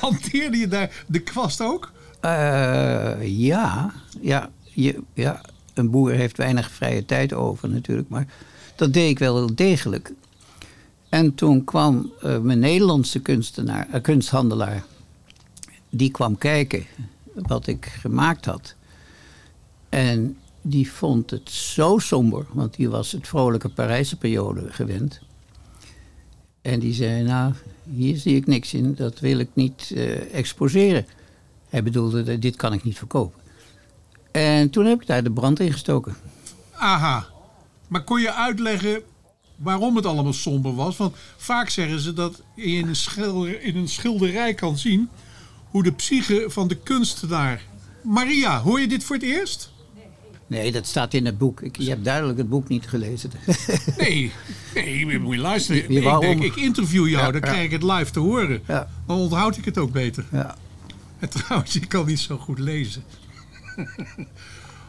[0.00, 1.92] Hanteerde je daar de kwast ook?
[2.20, 5.40] Eh, ja, ja, je, ja,
[5.74, 8.26] een boer heeft weinig vrije tijd over natuurlijk, maar
[8.76, 10.12] dat deed ik wel heel degelijk.
[11.08, 14.84] En toen kwam eh, mijn Nederlandse kunstenaar, eh, kunsthandelaar,
[15.90, 16.86] die kwam kijken
[17.34, 18.74] wat ik gemaakt had.
[19.88, 25.20] En die vond het zo somber, want die was het vrolijke Parijse periode gewend.
[26.62, 27.52] En die zei, nou,
[27.94, 31.06] hier zie ik niks in, dat wil ik niet eh, exposeren.
[31.68, 33.40] Hij bedoelde, dit kan ik niet verkopen.
[34.30, 36.16] En toen heb ik daar de brand in gestoken.
[36.72, 37.26] Aha.
[37.88, 39.02] Maar kon je uitleggen
[39.56, 40.96] waarom het allemaal somber was?
[40.96, 45.08] Want vaak zeggen ze dat je in een, schilder, in een schilderij kan zien
[45.70, 47.62] hoe de psyche van de kunstenaar.
[48.02, 49.74] Maria, hoor je dit voor het eerst?
[50.46, 51.60] Nee, dat staat in het boek.
[51.60, 53.30] Ik, je hebt duidelijk het boek niet gelezen.
[53.96, 54.32] Nee,
[54.74, 55.90] nee, moet je luisteren.
[55.90, 57.46] Ik denk, ik interview jou, Ja, dan ja.
[57.46, 58.62] krijg ik het live te horen.
[58.66, 58.88] Ja.
[59.06, 60.24] Dan onthoud ik het ook beter.
[60.32, 60.56] ja.
[61.18, 63.04] En trouwens, je kan niet zo goed lezen.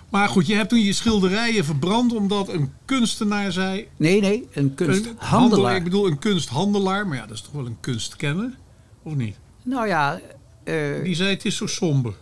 [0.10, 3.88] maar goed, je hebt toen je schilderijen verbrand omdat een kunstenaar zei...
[3.98, 5.30] Nee, nee, een Een kunsthandelaar.
[5.30, 8.58] handelaar, ik bedoel een kunsthandelaar, maar ja, dat is toch wel een kunstkenner?
[9.04, 9.36] Of niet?
[9.64, 10.20] Nou ja,
[10.64, 12.14] eh, Die zei het is zo somber.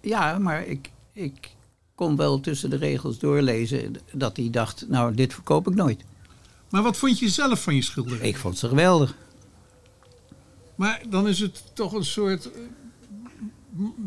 [0.00, 1.50] ja maar ik, ik
[1.94, 6.04] kon wel tussen de regels doorlezen dat hij dacht, nou, dit verkoop ik nooit.
[6.70, 8.28] Maar wat vond je zelf van je schilderij?
[8.28, 9.16] Ik vond ze geweldig.
[10.74, 12.50] Maar dan is het toch een soort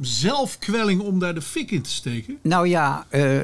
[0.01, 2.39] zelfkwelling om daar de fik in te steken.
[2.41, 3.43] Nou ja, eh,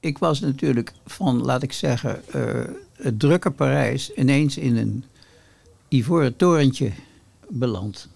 [0.00, 5.04] ik was natuurlijk van, laat ik zeggen, eh, het drukke Parijs ineens in een
[5.88, 6.92] ivoren torentje
[7.48, 8.08] beland.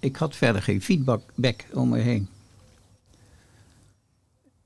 [0.00, 2.28] Ik had verder geen feedback om me heen.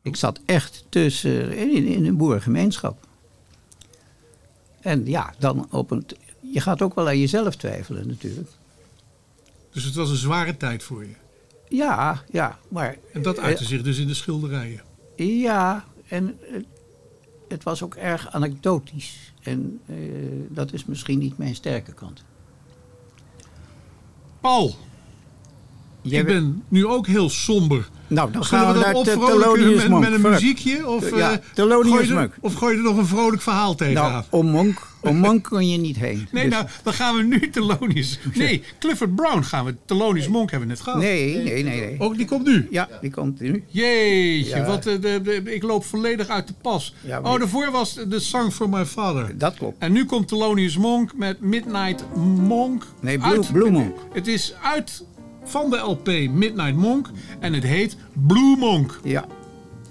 [0.03, 3.07] Ik zat echt tussen, in, in een boerengemeenschap.
[4.81, 6.07] En ja, dan op een,
[6.41, 8.51] je gaat ook wel aan jezelf twijfelen natuurlijk.
[9.73, 11.15] Dus het was een zware tijd voor je.
[11.69, 12.97] Ja, ja, maar...
[13.13, 14.81] En dat uitte zich dus in de schilderijen.
[15.17, 16.65] Ja, en het,
[17.49, 19.33] het was ook erg anekdotisch.
[19.43, 19.97] En eh,
[20.49, 22.25] dat is misschien niet mijn sterke kant.
[24.41, 24.75] Paul,
[26.03, 27.89] Jij ik bent- ben nu ook heel somber.
[28.07, 30.05] Nou, dan Zullen gaan we we dat naar Thelonious met, Monk.
[30.09, 30.89] met een muziekje?
[30.89, 32.31] Of, Ja, eh, Thelonious gooi je er-.
[32.41, 34.11] Of gooi je er nog een vrolijk verhaal tegenaan?
[34.13, 36.29] Nou, om Monk, om Monk kon je niet heen.
[36.33, 38.19] nee, Dus- nou, dan gaan we nu Thelonious...
[38.35, 39.75] Nee, Clifford Brown gaan we.
[39.85, 40.99] Thelonious Monk hebben we net gehad.
[41.01, 41.95] nee, nee, nee, nee.
[42.01, 42.67] Oh, die komt nu?
[42.71, 43.65] Ja, die komt nu.
[43.67, 44.65] Jeetje, Ja.
[44.67, 46.95] wat, eh, de, de- ik loop volledig uit de pas.
[47.01, 49.39] Ja, oh, daarvoor was de Song for My Father.
[49.39, 49.77] Dat klopt.
[49.79, 52.05] En nu komt Thelonious Monk met Midnight
[52.47, 52.85] Monk.
[53.01, 53.97] Nee, Blue- Blue Monk.
[54.13, 55.05] Het is uit
[55.45, 59.01] van de LP Midnight Monk en het heet Blue Monk.
[59.05, 59.25] Ja.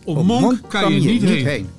[0.03, 1.45] Om Op Monk, kan, je, niet heen.
[1.45, 1.69] heen.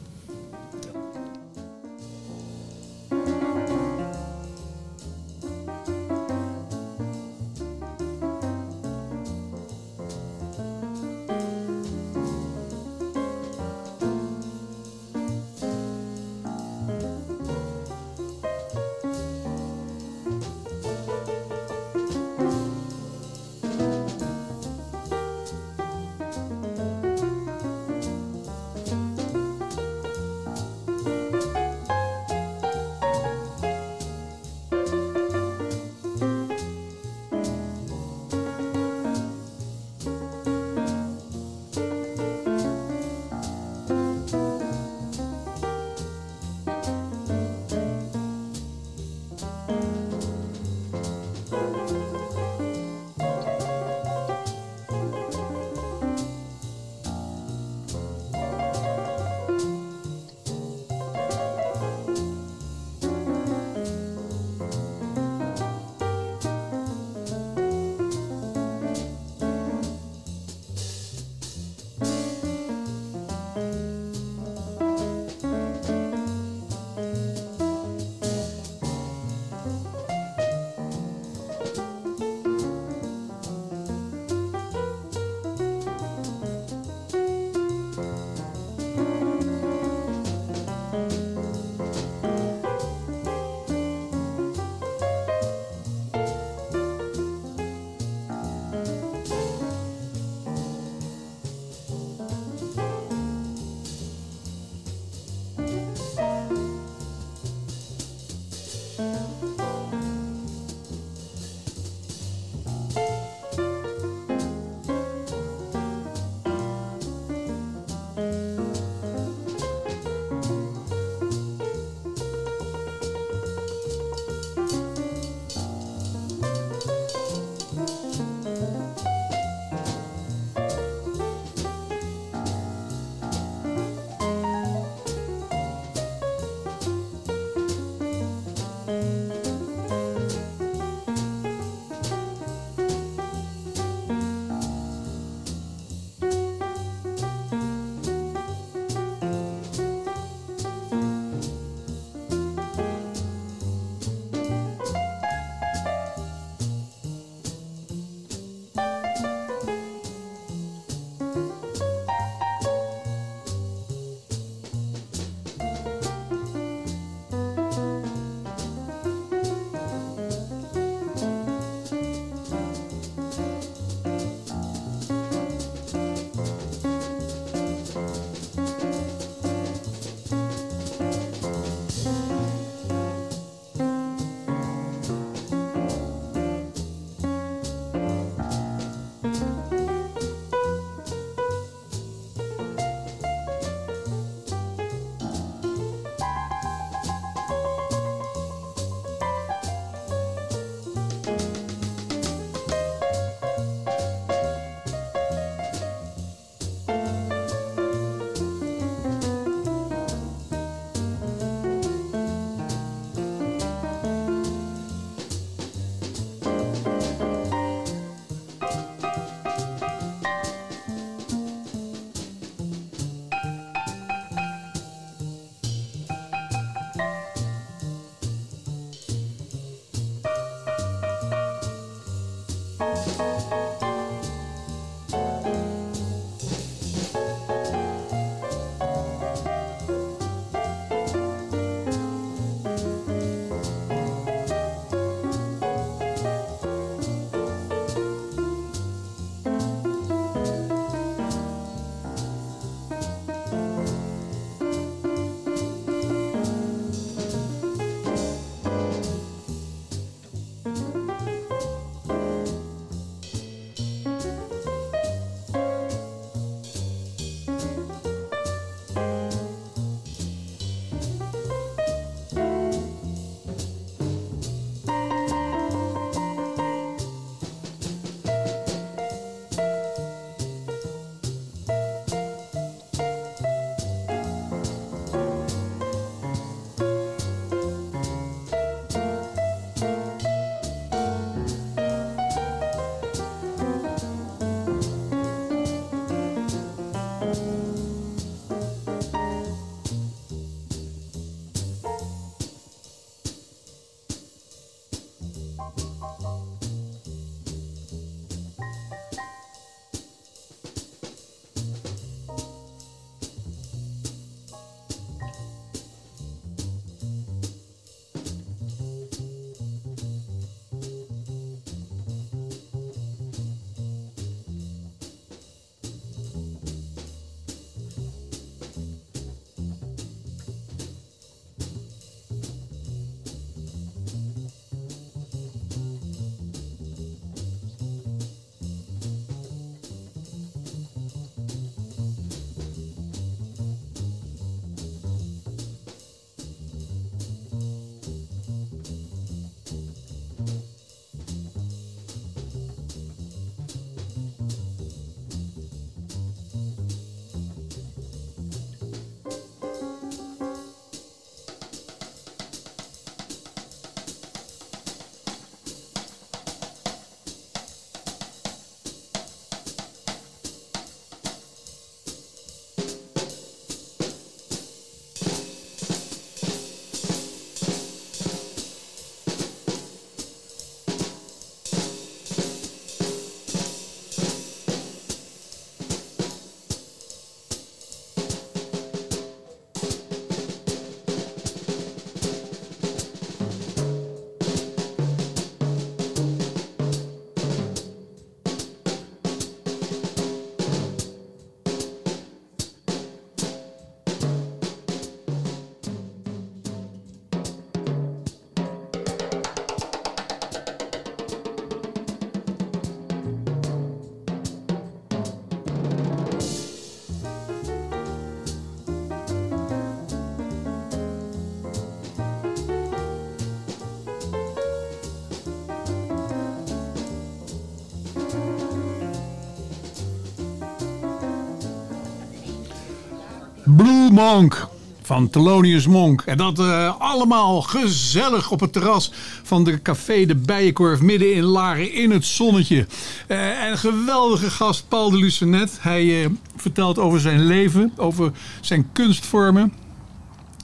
[434.16, 434.68] Monk
[435.02, 436.20] van Thelonious Monk.
[436.20, 439.12] En dat eh, allemaal gezellig op het terras
[439.42, 442.86] van de Café de Bijenkorf midden in Laren in het zonnetje.
[443.26, 445.78] Eh, en een geweldige gast Paul de Lucenet.
[445.80, 449.72] Hij eh, vertelt over zijn leven, over zijn kunstvormen.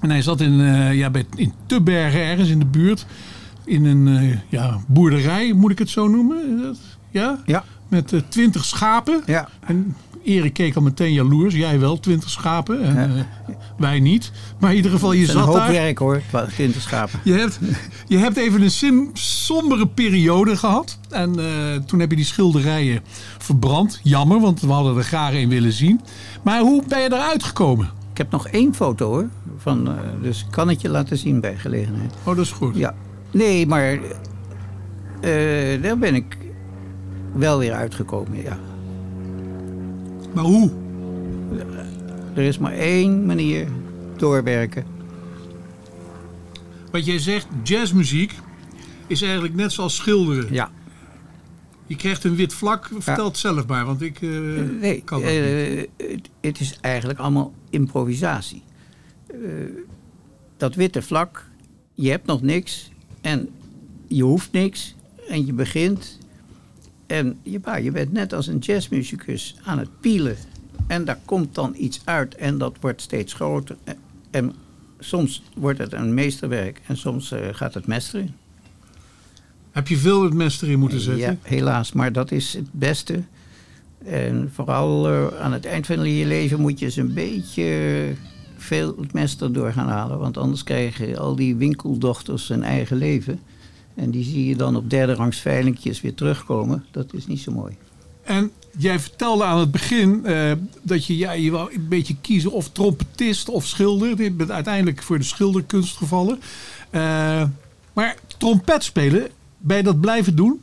[0.01, 0.57] En hij zat in,
[0.95, 3.07] ja, bij, in Tubbergen ergens in de buurt.
[3.65, 6.77] In een ja, boerderij, moet ik het zo noemen?
[7.11, 7.43] Ja?
[7.47, 7.65] Ja.
[7.89, 9.23] Met twintig schapen.
[9.27, 9.49] Ja.
[9.61, 11.55] En Erik keek al meteen jaloers.
[11.55, 12.83] Jij wel, twintig schapen.
[12.83, 13.17] En, Ja.
[13.17, 14.33] eh, wij niet.
[14.61, 15.71] Maar in ieder geval, je Het is een zat hoop daar.
[15.73, 16.23] werk hoor,
[16.55, 17.21] 20 schapen.
[17.25, 17.59] Je hebt,
[18.07, 20.99] je hebt even een sim, sombere periode gehad.
[21.11, 21.47] En eh,
[21.87, 23.01] toen heb je die schilderijen
[23.39, 24.01] verbrand.
[24.03, 26.01] Jammer, want we hadden er graag een willen zien.
[26.43, 27.91] Maar hoe ben je eruit gekomen?
[28.13, 31.57] Ik heb nog één foto hoor, van, eh, dus kan het je laten zien bij
[31.57, 32.13] gelegenheid.
[32.25, 32.77] Oh, dat is goed.
[32.77, 32.95] Ja,
[33.31, 33.99] nee, maar
[35.83, 36.37] daar ben ik
[37.33, 38.59] wel weer uitgekomen, ja.
[40.35, 40.71] Maar hoe?
[42.35, 43.69] Er is maar één manier
[44.17, 44.85] doorwerken.
[46.91, 48.35] Wat jij zegt, jazzmuziek
[49.07, 50.53] is eigenlijk net zoals schilderen.
[50.53, 50.71] Ja,
[51.87, 52.91] Je krijgt een wit vlak.
[52.99, 54.29] Vertel het zelf maar, want ik eh,
[54.81, 55.89] nee, kan dat eh, niet.
[55.97, 58.63] het, het is eigenlijk allemaal improvisatie.
[59.27, 59.39] Eh,
[60.57, 61.47] dat witte vlak,
[61.95, 63.49] je hebt nog niks en
[64.07, 64.95] je hoeft niks
[65.29, 66.19] en je begint.
[67.13, 70.37] En je, bent net als een jazzmuzikus aan het pielen.
[70.87, 73.77] En daar komt dan iets uit en dat wordt steeds groter.
[74.31, 74.55] En,
[74.99, 78.35] soms wordt het een meesterwerk en soms eh, gaat het mes erin.
[79.71, 81.25] Heb je veel het mes erin moeten zetten?
[81.25, 83.23] Ja, helaas, maar dat is het beste.
[84.05, 88.13] En vooral eh, aan het eind van je leven moet je eens een beetje
[88.57, 90.19] veel het mes erdoor gaan halen.
[90.19, 93.41] Want anders krijgen al die winkeldochters een eigen leven.
[93.95, 96.85] En die zie je dan op derde rangs veilingjes weer terugkomen.
[96.91, 97.77] Dat is niet zo mooi.
[98.23, 102.53] En jij vertelde aan het begin eh, dat je, ja, je wou een beetje kiezen
[102.53, 104.23] of trompetist of schilder.
[104.23, 106.41] Je bent uiteindelijk voor de schilderkunst gevallen.
[106.91, 107.43] Eh,
[107.93, 109.29] maar trompet spelen,
[109.59, 110.61] ben je dat blijven doen?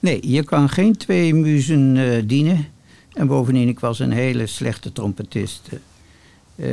[0.00, 2.66] Nee, je kan geen twee muzen eh, dienen.
[3.12, 5.68] En bovendien, ik was een hele slechte trompetist.
[6.58, 6.66] Eh,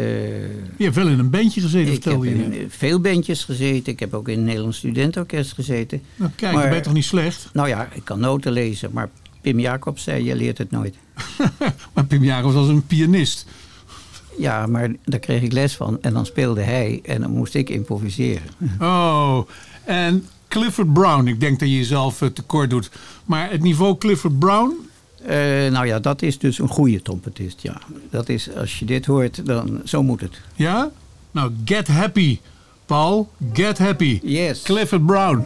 [0.78, 2.60] Je hebt wel in een bandje gezeten, ik heb vertelde je in net.
[2.60, 3.94] eh, veel bandjes gezeten.
[3.94, 6.02] Ik heb ook in een Nederlands studentenorkest gezeten.
[6.16, 7.50] Nou, kijk, maar- je bent toch niet slecht?
[7.54, 9.10] Nou ja, ik kan noten lezen, maar
[9.42, 10.96] Pim Jacobs zei, je leert het nooit.
[11.94, 13.46] Maar Pim Jacobs was een pianist.
[14.38, 17.70] Ja, maar daar kreeg ik les van en dan speelde hij en dan moest ik
[17.70, 18.48] improviseren.
[18.80, 19.40] Oh,
[19.86, 21.28] en Clifford Brown.
[21.28, 22.90] Ik denk dat je jezelf eh, tekort doet.
[23.26, 24.74] Maar het niveau Clifford Brown,
[25.28, 27.78] Eh, nou ja, dat is dus een goede trompetist, ja.
[28.10, 30.42] Dat is, als je dit hoort, dan zo moet het.
[30.56, 30.90] ja?
[31.32, 32.40] Nou, get happy,
[32.86, 33.30] Paul.
[33.54, 34.20] Get happy.
[34.24, 34.62] Yes.
[34.62, 35.46] Clifford Brown.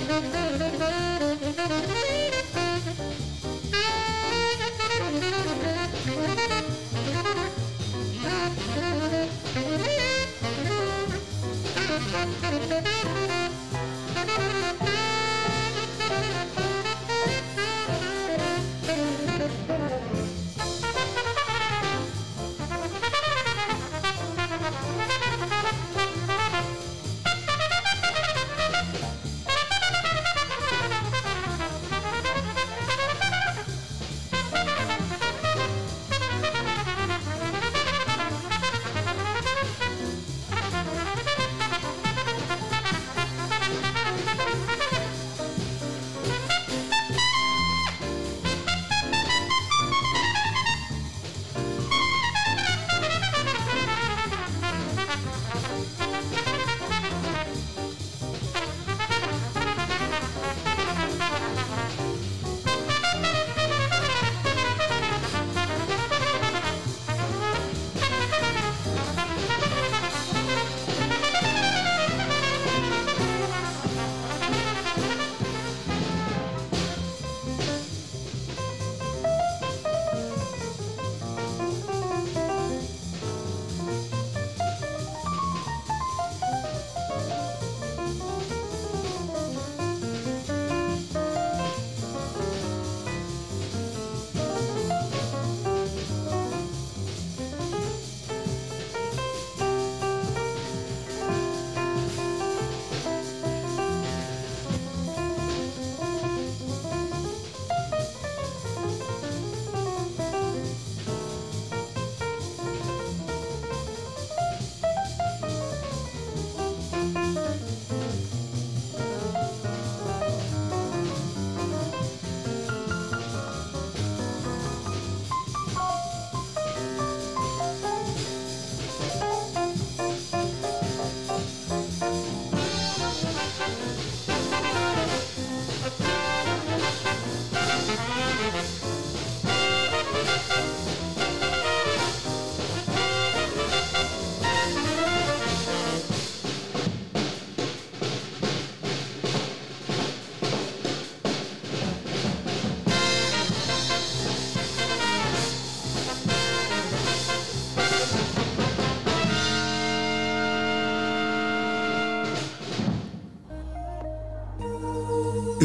[0.00, 2.07] Thank you.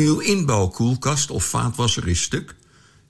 [0.04, 2.56] Uw inbouwkoelkast of vaatwasser is stuk?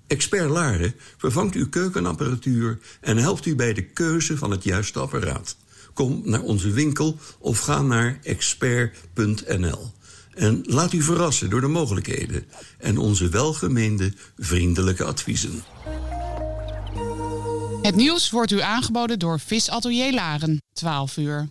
[0.08, 5.56] Expert Laren vervangt uw keukenapparatuur en helpt u bij de keuze van het juiste apparaat.
[5.94, 9.92] Kom naar onze winkel of ga naar expert.nl.
[10.34, 12.46] En laat u verrassen door de mogelijkheden
[12.78, 15.64] en onze welgemeende vriendelijke adviezen.
[17.82, 20.62] Het nieuws wordt u aangeboden door Visatelier Laren.
[20.74, 21.50] 12 uur.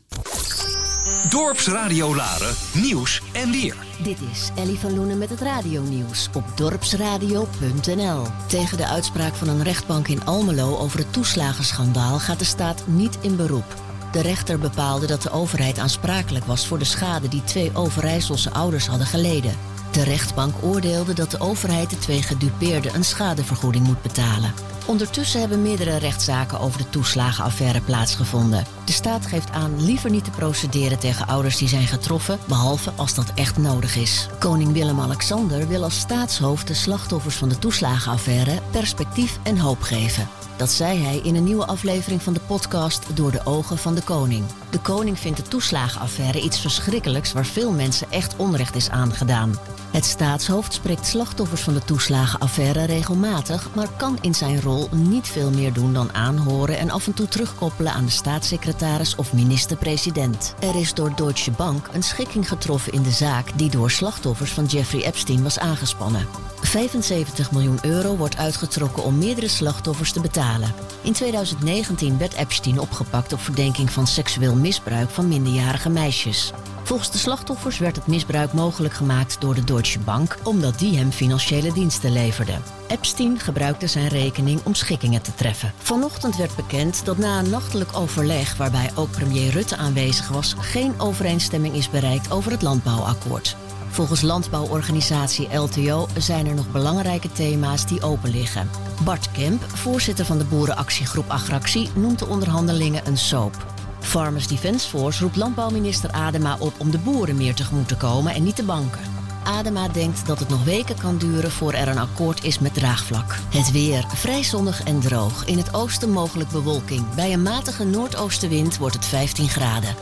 [1.32, 3.74] Dorpsradio Laren, nieuws en weer.
[4.02, 8.26] Dit is Ellie van Loenen met het radionieuws op dorpsradio.nl.
[8.48, 13.18] Tegen de uitspraak van een rechtbank in Almelo over het toeslagenschandaal gaat de staat niet
[13.20, 13.74] in beroep.
[14.12, 18.86] De rechter bepaalde dat de overheid aansprakelijk was voor de schade die twee Overijsselse ouders
[18.86, 19.56] hadden geleden.
[19.92, 24.52] De rechtbank oordeelde dat de overheid de twee gedupeerden een schadevergoeding moet betalen.
[24.86, 28.64] Ondertussen hebben meerdere rechtszaken over de toeslagenaffaire plaatsgevonden.
[28.84, 33.14] De staat geeft aan liever niet te procederen tegen ouders die zijn getroffen, behalve als
[33.14, 34.28] dat echt nodig is.
[34.38, 40.28] Koning Willem-Alexander wil als staatshoofd de slachtoffers van de toeslagenaffaire perspectief en hoop geven.
[40.56, 44.02] Dat zei hij in een nieuwe aflevering van de podcast Door de ogen van de
[44.02, 44.44] koning.
[44.70, 49.58] De koning vindt de toeslagenaffaire iets verschrikkelijks waar veel mensen echt onrecht is aangedaan.
[49.90, 55.50] Het staatshoofd spreekt slachtoffers van de toeslagenaffaire regelmatig, maar kan in zijn rol niet veel
[55.50, 60.54] meer doen dan aanhoren en af en toe terugkoppelen aan de staatssecretaris of minister-president.
[60.60, 64.64] Er is door Deutsche Bank een schikking getroffen in de zaak die door slachtoffers van
[64.64, 66.26] Jeffrey Epstein was aangespannen.
[66.60, 70.74] 75 miljoen euro wordt uitgetrokken om meerdere slachtoffers te betalen.
[71.02, 76.52] In 2019 werd Epstein opgepakt op verdenking van seksueel misbruik van minderjarige meisjes.
[76.82, 81.10] Volgens de slachtoffers werd het misbruik mogelijk gemaakt door de Deutsche Bank omdat die hem
[81.10, 82.54] financiële diensten leverde.
[82.88, 85.72] Epstein gebruikte zijn rekening om schikkingen te treffen.
[85.76, 91.00] Vanochtend werd bekend dat na een nachtelijk overleg waarbij ook premier Rutte aanwezig was, geen
[91.00, 93.56] overeenstemming is bereikt over het landbouwakkoord.
[93.88, 98.70] Volgens landbouworganisatie LTO zijn er nog belangrijke thema's die open liggen.
[99.04, 103.71] Bart Kemp, voorzitter van de boerenactiegroep Agractie, noemt de onderhandelingen een soap.
[104.02, 108.42] Farmers Defence Force roept landbouwminister Adema op om de boeren meer tegemoet te komen en
[108.42, 109.00] niet de banken.
[109.44, 113.38] Adema denkt dat het nog weken kan duren voor er een akkoord is met draagvlak.
[113.50, 115.44] Het weer vrij zonnig en droog.
[115.44, 117.14] In het oosten mogelijk bewolking.
[117.14, 119.94] Bij een matige noordoostenwind wordt het 15 graden.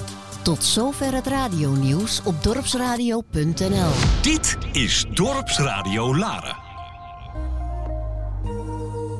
[0.42, 3.90] Tot zover het radionieuws op dorpsradio.nl.
[4.22, 6.57] Dit is Dorpsradio Laren.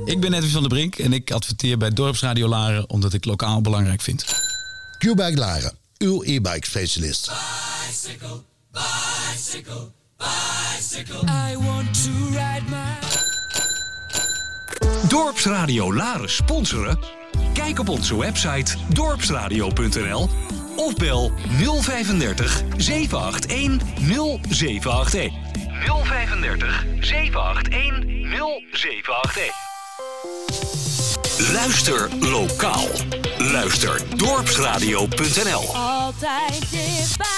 [0.05, 3.61] Ik ben Edwin van der Brink en ik adverteer bij Dorpsradio Laren omdat ik lokaal
[3.61, 4.50] belangrijk vind.
[5.01, 7.31] Q-Bike Laren, uw e-bike specialist.
[7.87, 11.25] Bicycle, bicycle, bicycle.
[11.29, 12.99] I want to ride my...
[15.09, 16.99] Dorpsradio Laren sponsoren?
[17.55, 20.29] Kijk op onze website dorpsradio.nl
[20.77, 21.33] of bel
[21.83, 23.81] 035 781
[24.49, 25.33] 0781.
[25.85, 28.05] 035 781
[28.73, 29.69] 0781.
[31.53, 32.89] Luister lokaal.
[33.41, 35.75] Luister dorpsradio.nl.
[35.75, 37.29] Altijd dichtbij.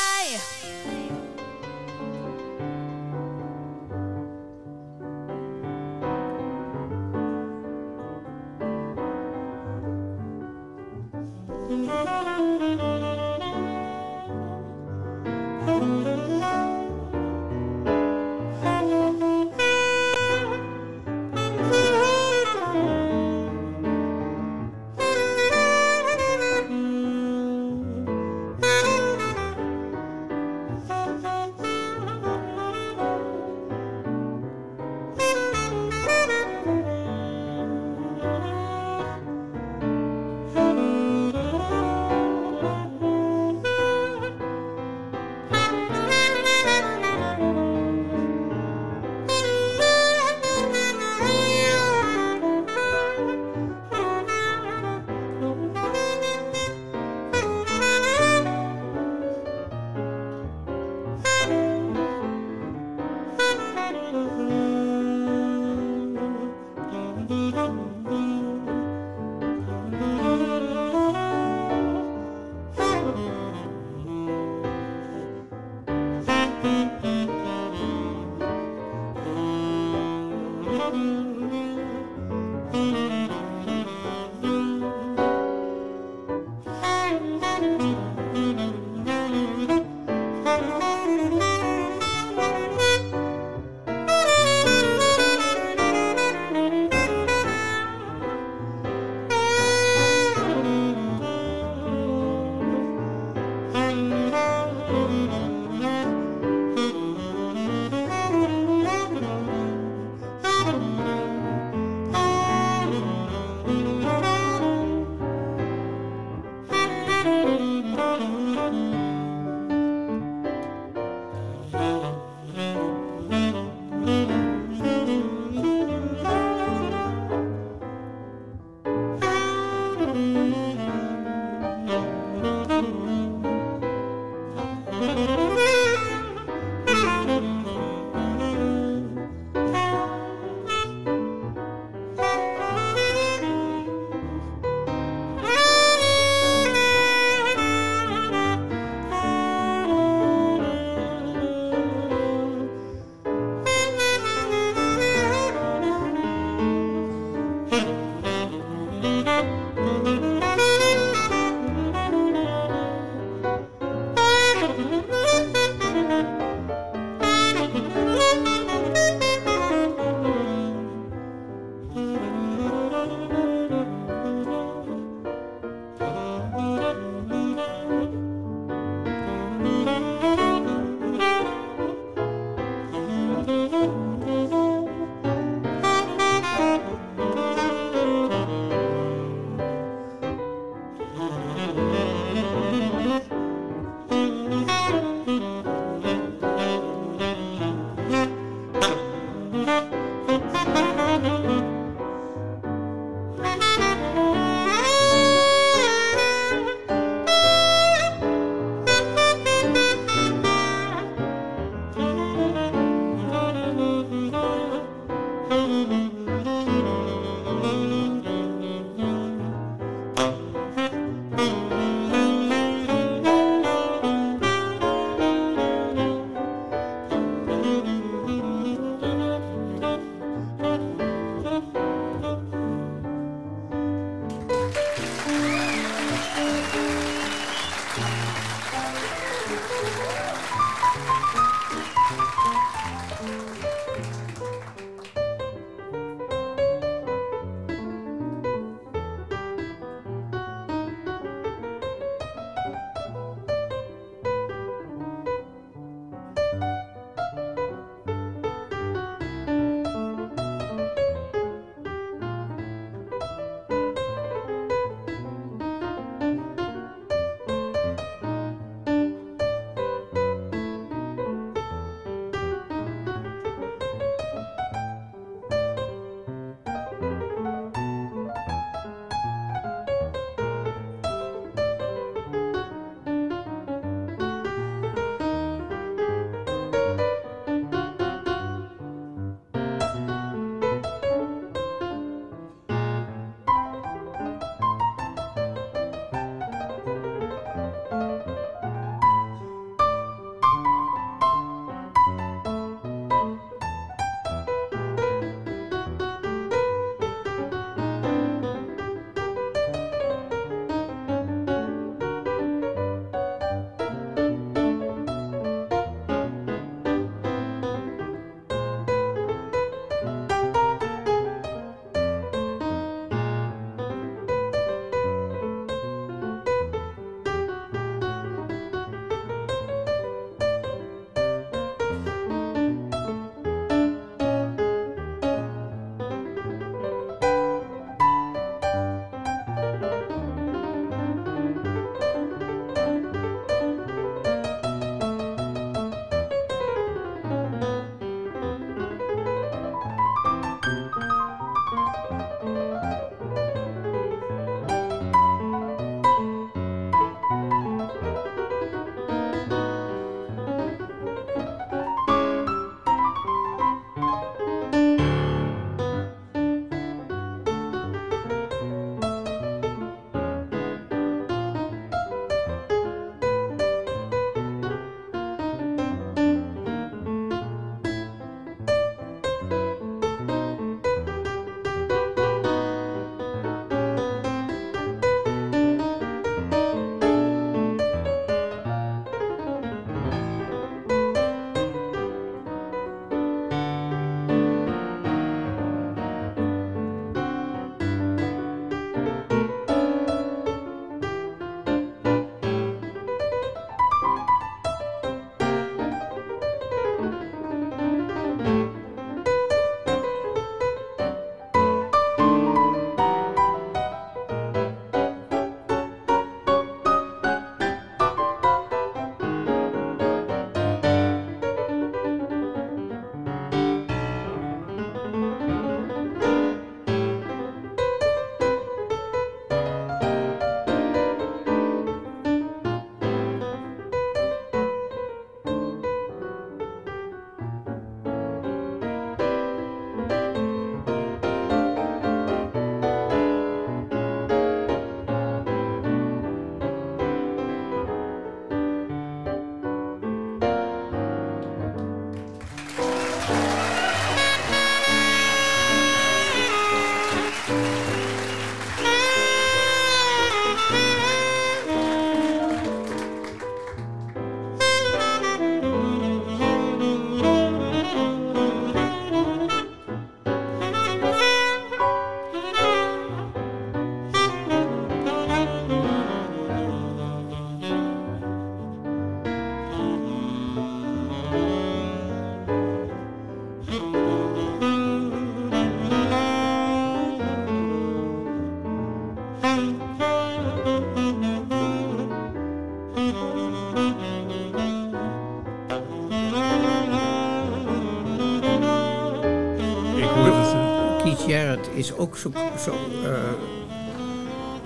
[502.02, 502.32] Ook zo,
[502.64, 502.74] zo
[503.04, 503.12] eh,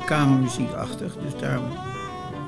[0.07, 1.17] kamermuziekachtig.
[1.23, 1.71] Dus daarom,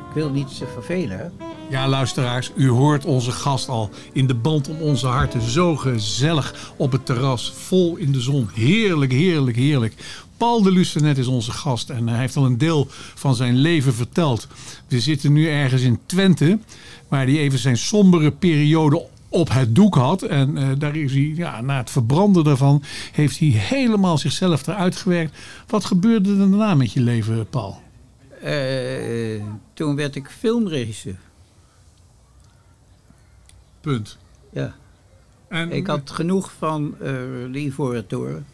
[0.09, 1.33] ik wil niet ze vervelen.
[1.71, 5.43] Ja, luisteraars, u hoort onze gast al in de band om onze harten.
[5.43, 8.49] Zo gezellig op het terras, vol in de zon.
[8.55, 9.95] Heerlijk, heerlijk, heerlijk.
[10.37, 13.95] Paul de Lucenet is onze gast en hij heeft al een deel van zijn leven
[13.95, 14.47] verteld.
[14.87, 16.59] We zitten nu ergens in Twente,
[17.09, 20.23] waar hij even zijn sombere periode op het doek had.
[20.23, 22.83] En eh, daar is hij, ja, na het verbranden daarvan,
[23.13, 25.39] heeft hij helemaal zichzelf eruit gewerkt.
[25.67, 27.81] Wat gebeurde er daarna met je leven, Paul?
[28.43, 29.43] Eh,
[29.73, 31.19] toen werd ik filmregisseur.
[33.81, 34.19] Punt.
[34.53, 34.75] Ja.
[35.49, 37.07] En, Ik had genoeg van eh
[37.53, 38.47] de Ivoren Toren.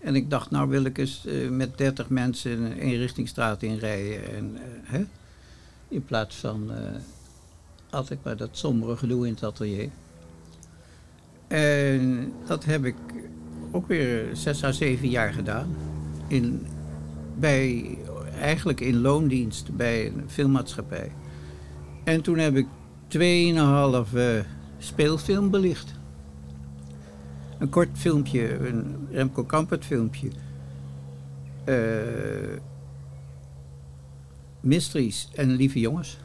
[0.00, 4.34] En ik dacht, nou wil ik eens met 30 mensen een eenrichtingsstraat inrijden.
[4.34, 5.04] En, hè?
[5.88, 6.70] In plaats van
[7.90, 9.88] eh, altijd maar dat sombere gedoe in het atelier.
[11.48, 12.96] En dat heb ik
[13.70, 15.76] ook weer zes à zeven jaar gedaan.
[16.26, 16.66] In,
[17.38, 17.98] bij,
[18.40, 21.12] eigenlijk in loondienst bij een filmmaatschappij.
[22.04, 22.66] En toen heb ik
[23.08, 24.44] 2,5 eh,
[24.78, 25.94] speelfilm belicht.
[27.58, 30.28] Een kort filmpje, een Remco Kampert filmpje.
[31.64, 31.76] Eh,
[34.60, 36.18] mysteries en lieve jongens.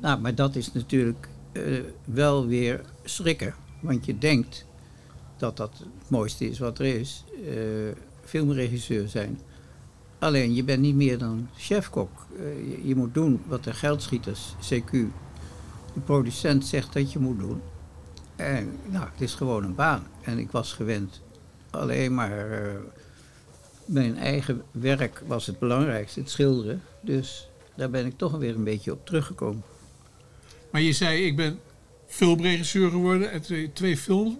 [0.00, 1.62] Nou, maar dat is natuurlijk eh,
[2.04, 3.54] wel weer schrikken.
[3.80, 4.66] Want je denkt
[5.36, 7.24] dat dat het mooiste is wat er is.
[7.46, 7.54] eh,
[8.24, 9.40] filmregisseur zijn.
[10.18, 12.26] Alleen, je bent niet meer dan chefkok.
[12.38, 14.90] Eh, je, moet doen wat de geldschieters, CQ,
[15.94, 17.60] de producent zegt dat je moet doen.
[18.36, 20.06] En nou, het is gewoon een baan.
[20.22, 21.20] En ik was gewend
[21.70, 22.72] alleen maar...
[23.84, 26.82] mijn eigen werk was het belangrijkste, het schilderen.
[27.00, 29.62] Dus daar ben ik toch weer een beetje op teruggekomen.
[30.70, 31.58] Maar je zei, ik ben
[32.06, 33.30] filmregisseur geworden.
[33.30, 34.34] En twee, twee films,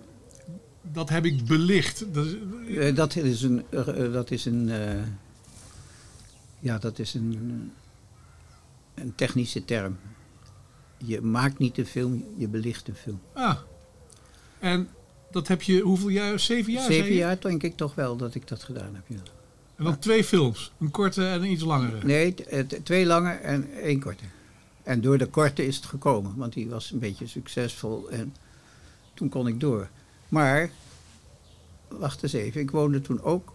[0.82, 2.04] dat heb ik belicht.
[2.14, 2.34] Dat is,
[2.76, 3.64] Eh, dat is een...
[3.70, 5.02] eh, eh, dat is een eh,
[6.58, 7.72] ja, dat is een,
[8.94, 9.96] een technische term.
[10.96, 13.20] Je maakt niet een film, je belicht een film.
[13.32, 13.58] ah.
[14.58, 14.88] En
[15.30, 16.38] dat heb je, hoeveel jaar?
[16.40, 16.84] Zeven jaar?
[16.92, 19.16] Zeven jaar denk ik toch wel dat ik dat gedaan heb, ja.
[19.76, 20.72] En dan twee films.
[20.80, 22.06] Een korte en een iets langere.
[22.06, 24.24] Nee, eh, twee lange en één korte.
[24.88, 28.34] En door de korte is het gekomen, want die was een beetje succesvol en
[29.14, 29.88] toen kon ik door.
[30.28, 30.70] Maar,
[31.88, 33.52] wacht eens even, ik woonde toen ook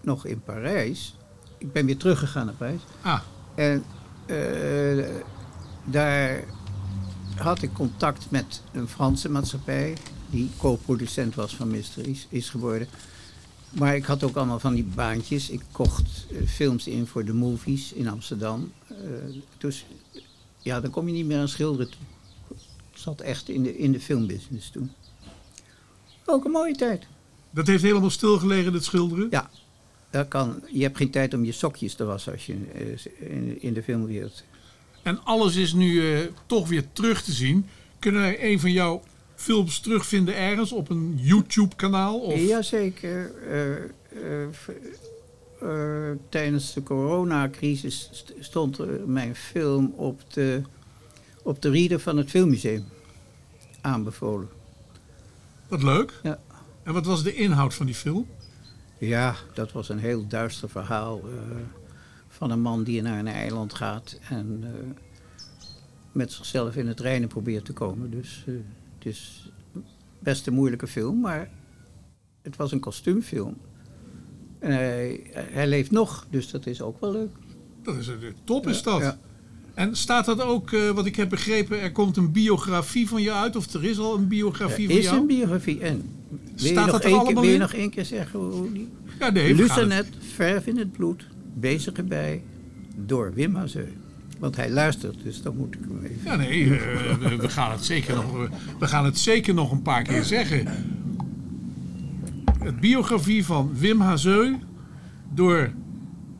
[0.00, 1.16] nog in Parijs.
[1.58, 2.80] Ik ben weer teruggegaan naar Parijs.
[3.00, 3.20] Ah.
[3.54, 3.84] En
[4.26, 5.04] eh,
[5.84, 6.44] daar
[7.36, 9.96] had ik contact met een Franse maatschappij,
[10.30, 12.88] die co-producent was van Mysteries, is geworden.
[13.70, 15.50] Maar ik had ook allemaal van die baantjes.
[15.50, 18.72] Ik kocht eh, films in voor de movies in Amsterdam.
[18.88, 18.96] Eh,
[19.58, 19.86] dus
[20.66, 22.00] ja, dan kom je niet meer aan schilderen toe.
[22.92, 24.90] Ik zat echt in de, in de filmbusiness toen.
[26.24, 27.06] Ook een mooie tijd.
[27.50, 29.26] Dat heeft helemaal stilgelegen, het schilderen?
[29.30, 29.50] Ja.
[30.10, 33.62] Dat kan, je hebt geen tijd om je sokjes te wassen als je eh, in,
[33.62, 34.42] in de filmwereld
[35.02, 37.66] En alles is nu eh, toch weer terug te zien.
[37.98, 39.02] Kunnen wij een van jouw
[39.34, 42.18] films terugvinden ergens op een YouTube-kanaal?
[42.20, 42.40] Of...
[42.40, 43.34] Jazeker.
[43.48, 44.48] eh,
[46.28, 50.62] tijdens de coronacrisis st- stond er mijn film op de,
[51.42, 52.84] op de reader van het Filmmuseum
[53.80, 54.48] aanbevolen.
[55.68, 56.20] Wat leuk.
[56.22, 56.38] Ja.
[56.82, 58.26] En wat was de inhoud van die film?
[58.98, 61.56] Ja, dat was een heel duister verhaal eh,
[62.28, 65.02] van een man die naar een eiland gaat en eh,
[66.12, 68.10] met zichzelf in het reinen probeert te komen.
[68.10, 68.54] Dus eh,
[68.98, 69.50] het is
[70.18, 71.50] best een moeilijke film, maar
[72.42, 73.56] het was een kostuumfilm.
[74.58, 77.30] En hij, hij leeft nog, dus dat is ook wel leuk.
[77.82, 78.14] Dat is, eh,
[78.44, 79.00] top is dat.
[79.00, 79.18] ja.
[79.74, 83.32] En staat dat ook, eh, wat ik heb begrepen, er komt een biografie van je
[83.32, 83.56] uit?
[83.56, 85.20] Of er is al een biografie Er van is jou?
[85.20, 88.04] een biografie en wil je, Staat nog dat er keer, wil je nog één keer
[88.04, 88.88] zeggen hoe die...
[89.18, 92.42] Ja, nee, Lucanet, verf in het bloed, bezig erbij,
[92.96, 93.88] door Wim Hazeu.
[94.38, 96.16] Want hij luistert, dus dan moet ik hem even...
[96.24, 99.82] Ja, nee, eh, we, we gaan het zeker nog, we gaan het zeker nog een
[99.82, 100.66] paar keer zeggen.
[102.66, 104.56] Het biografie van Wim Hazeu
[105.34, 105.70] door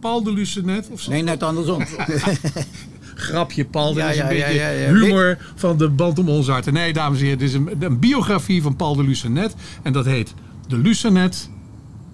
[0.01, 0.89] Paul de Lucenet.
[0.91, 1.11] Of zo.
[1.11, 1.83] Nee, net andersom.
[3.15, 3.93] Grapje, Paul.
[3.95, 6.73] Dit Ja, is een ja, beetje ja, humor van de band om ons harten.
[6.73, 9.55] Nee, dames en heren, dit is een, een biografie van Paul de Lucenet.
[9.83, 10.35] En dat heet
[10.69, 11.51] De Lucenet.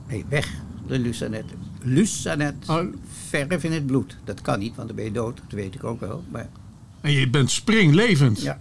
[0.08, 0.48] Nee, weg,
[0.86, 1.44] de Lucanet.
[1.82, 2.80] Lucanet, Oh.
[3.28, 4.16] verf in het bloed.
[4.24, 6.24] Dat kan niet, want dan ben je dood, dat weet ik ook wel.
[6.30, 6.48] Maar
[7.00, 8.40] En je bent springlevend.
[8.42, 8.60] ja,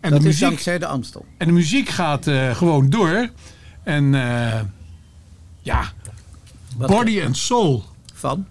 [0.00, 1.24] En dat de is muziek, dankzij de Amstel.
[1.36, 3.28] en de muziek gaat eh, gewoon door.
[3.88, 4.60] En eh,
[5.60, 5.92] ja,
[6.76, 7.84] Wat- Body and Soul.
[8.14, 8.46] Van?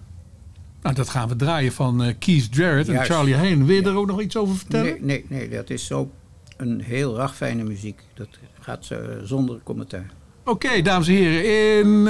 [0.82, 3.04] Nou, dat gaan we draaien van eh, Keith Jarrett en.
[3.04, 3.66] Charlie Heen.
[3.66, 4.84] Wil je er ook nog iets over vertellen?
[4.84, 6.10] Nee, nee, nee, dat is ook
[6.56, 8.00] een heel ragfijne muziek.
[8.14, 8.28] Dat
[8.60, 10.06] gaat eh, zonder commentaar.
[10.44, 11.44] Oké, dames en heren.
[11.78, 12.04] In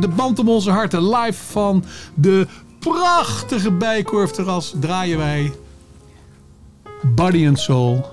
[0.00, 1.84] de band om onze harten live van
[2.14, 2.46] de
[2.78, 5.52] prachtige Bijkorfterras draaien wij
[7.14, 8.06] Body and Soul,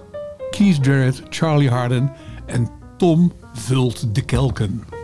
[0.51, 2.11] Keith Jarrett, Charlie Harden
[2.45, 5.02] en Tom vult de kelken.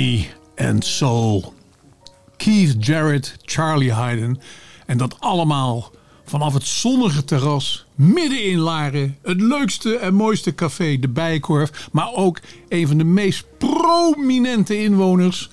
[0.00, 1.54] Body and Soul.
[2.36, 4.40] Keith Jarrett, Charlie Hayden.
[4.86, 5.92] En dat allemaal
[6.24, 9.16] vanaf het zonnige terras midden in Laren.
[9.22, 11.88] Het leukste en mooiste café, de Bijenkorf.
[11.92, 15.50] Maar ook een van de meest prominente inwoners.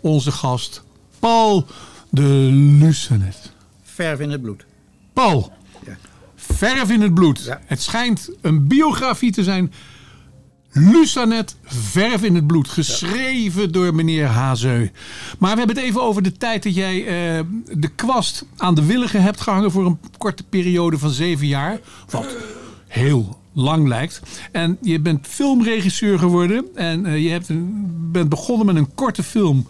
[0.00, 0.82] Onze gast,
[1.18, 1.66] Paul
[2.10, 2.48] de
[2.78, 3.52] Lucenet.
[3.82, 4.64] Verf in het bloed.
[5.12, 5.52] Paul,
[6.36, 7.58] verf in het bloed.
[7.64, 9.72] Het schijnt een biografie te zijn.
[10.74, 12.68] Lucanet, verf in het bloed.
[12.68, 14.90] Geschreven door meneer Hazeu.
[15.38, 17.44] Maar we hebben het even over de tijd dat jij eh,
[17.78, 21.80] de kwast aan de willigen hebt gehangen voor een korte periode van zeven jaar.
[22.08, 22.36] Wat
[22.86, 24.22] heel lang lijkt.
[24.52, 26.64] En je bent filmregisseur geworden.
[26.74, 27.48] En eh, je hebt
[28.12, 29.66] bent begonnen met een korte film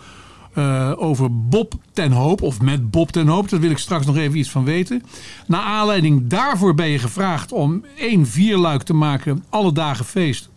[0.55, 2.43] eh, over Bob ten Hoop.
[2.43, 3.49] Of met Bob ten Hoop.
[3.49, 5.03] Daar wil ik straks nog even iets van weten.
[5.47, 9.45] Na aanleiding daarvoor ben je gevraagd om één vierluik te maken.
[9.49, 10.51] Alle dagen feest.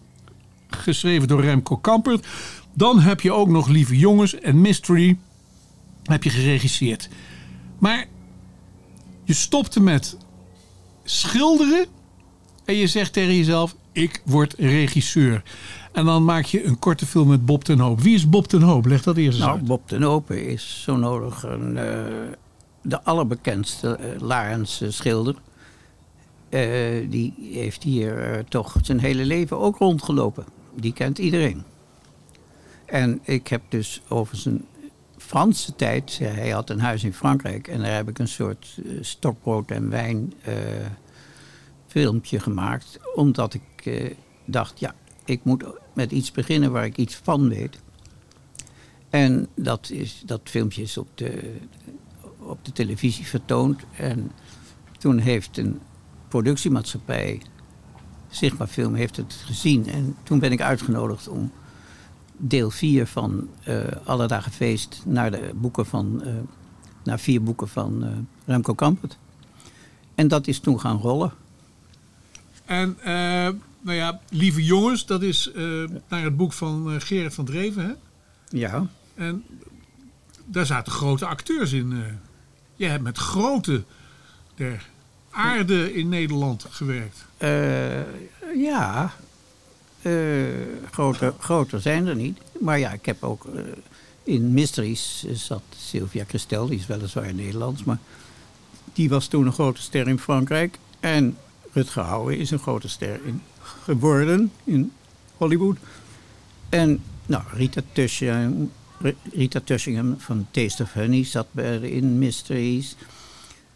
[0.84, 2.27] Geschreven door Remco Kampert.
[2.73, 5.18] Dan heb je ook nog Lieve Jongens en Mystery.
[6.03, 7.10] Heb je geregisseerd.
[7.80, 8.06] Maar
[9.23, 10.18] je stopte met
[11.03, 11.85] schilderen.
[12.65, 15.43] En je zegt tegen jezelf: Ik word regisseur.
[15.91, 18.02] En dan maak je een korte film met Bob ten Hoop.
[18.02, 18.85] Wie is Bob ten Hoop?
[18.85, 19.68] Leg dat eerst eens Nou, uit.
[19.68, 22.03] Bob ten Open is zo nodig een, eh,
[22.81, 25.35] de allerbekendste uh, schilder.
[26.49, 26.61] Eh,
[27.10, 30.45] die heeft hier toch zijn hele leven ook rondgelopen.
[30.76, 31.64] Die kent iedereen.
[32.85, 34.65] En ik heb dus over zijn
[35.18, 38.91] Franse tijd, hij had een huis in Frankrijk en daar heb ik een soort eh,
[39.02, 40.56] stokbrood en wijn eh,
[41.88, 42.99] filmpje gemaakt.
[43.15, 44.15] Omdat ik eh,
[44.45, 44.95] dacht, ja,
[45.26, 47.80] ik moet met iets beginnen waar ik iets van weet.
[49.10, 51.56] En dat, is, dat filmpje is op de,
[52.39, 53.81] op de televisie vertoond.
[53.97, 54.31] En
[54.97, 55.80] toen heeft een
[56.27, 57.41] productiemaatschappij,
[58.35, 59.87] Sigma Film, heeft het gezien.
[59.87, 61.51] En toen ben ik uitgenodigd om
[62.37, 66.33] deel 4 van eh Alle Dagen Feest naar, de boeken van, eh,
[67.03, 68.09] naar vier boeken van eh,
[68.45, 69.17] Remco Kampert.
[70.15, 71.33] En dat is toen gaan rollen.
[72.65, 72.97] En
[73.81, 75.51] nou ja, Lieve Jongens, dat is
[76.07, 77.85] naar het boek van Gerrit van Dreven.
[77.85, 77.93] Hè?
[78.57, 78.87] Ja.
[79.15, 79.43] En
[80.45, 82.03] daar zaten grote acteurs in.
[82.75, 83.83] Jij hebt met grote
[84.55, 84.89] der
[85.35, 87.25] aarde in Nederland gewerkt.
[87.37, 88.01] Eh,
[88.55, 89.13] ja,
[90.05, 90.11] Eh,
[90.91, 92.37] groter, groter zijn er niet.
[92.59, 93.61] Maar ja, ik heb ook eh,
[94.23, 97.97] in Mysteries zat Sylvia Christel, die is weliswaar Nederlands, maar
[98.93, 100.79] die was toen een grote ster in Frankrijk.
[100.99, 101.37] En
[101.71, 103.41] Rutger Hauer is een grote ster in,
[103.83, 104.91] geworden in
[105.37, 105.77] Hollywood.
[106.69, 108.71] En nou, Rita Tushingham,
[109.31, 109.61] Rita
[110.17, 112.95] van Taste of Honey zat bij in Mysteries.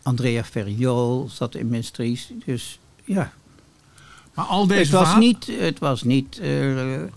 [0.04, 2.32] Andrea Ferriol zat in Mysteries.
[2.46, 3.34] Dus ja,
[4.34, 7.10] Maar al deze het was niet, het was niet eh, eh,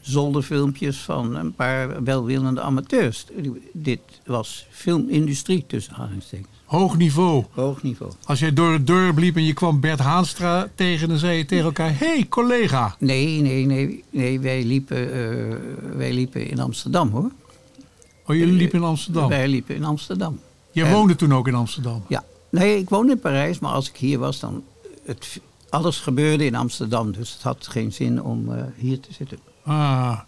[0.00, 3.26] zolderfilmpjes van een paar welwillende amateurs.
[3.72, 6.58] Dit was filmindustrie tussen aanhalingstekens.
[6.64, 7.44] Hoog niveau.
[7.50, 8.12] Hoog niveau.
[8.24, 11.44] Als jij door het dorp liep en je kwam Bert Haanstra tegen, dan zei je
[11.44, 12.96] tegen elkaar: hey, collega.
[12.98, 15.56] Nee, nee, nee, nee wij, liepen, eh,
[15.96, 17.30] wij liepen in Amsterdam hoor.
[18.30, 19.28] Oh, jullie liepen in Amsterdam.
[19.28, 20.40] Wij liepen in Amsterdam.
[20.70, 22.04] Jij En- woonde toen ook in Amsterdam.
[22.08, 24.64] Ja, nee, ik woonde in Parijs, maar als ik hier was, dan.
[25.04, 29.38] Het, alles gebeurde in Amsterdam, dus het had geen zin om eh, hier te zitten.
[29.64, 30.20] Ah.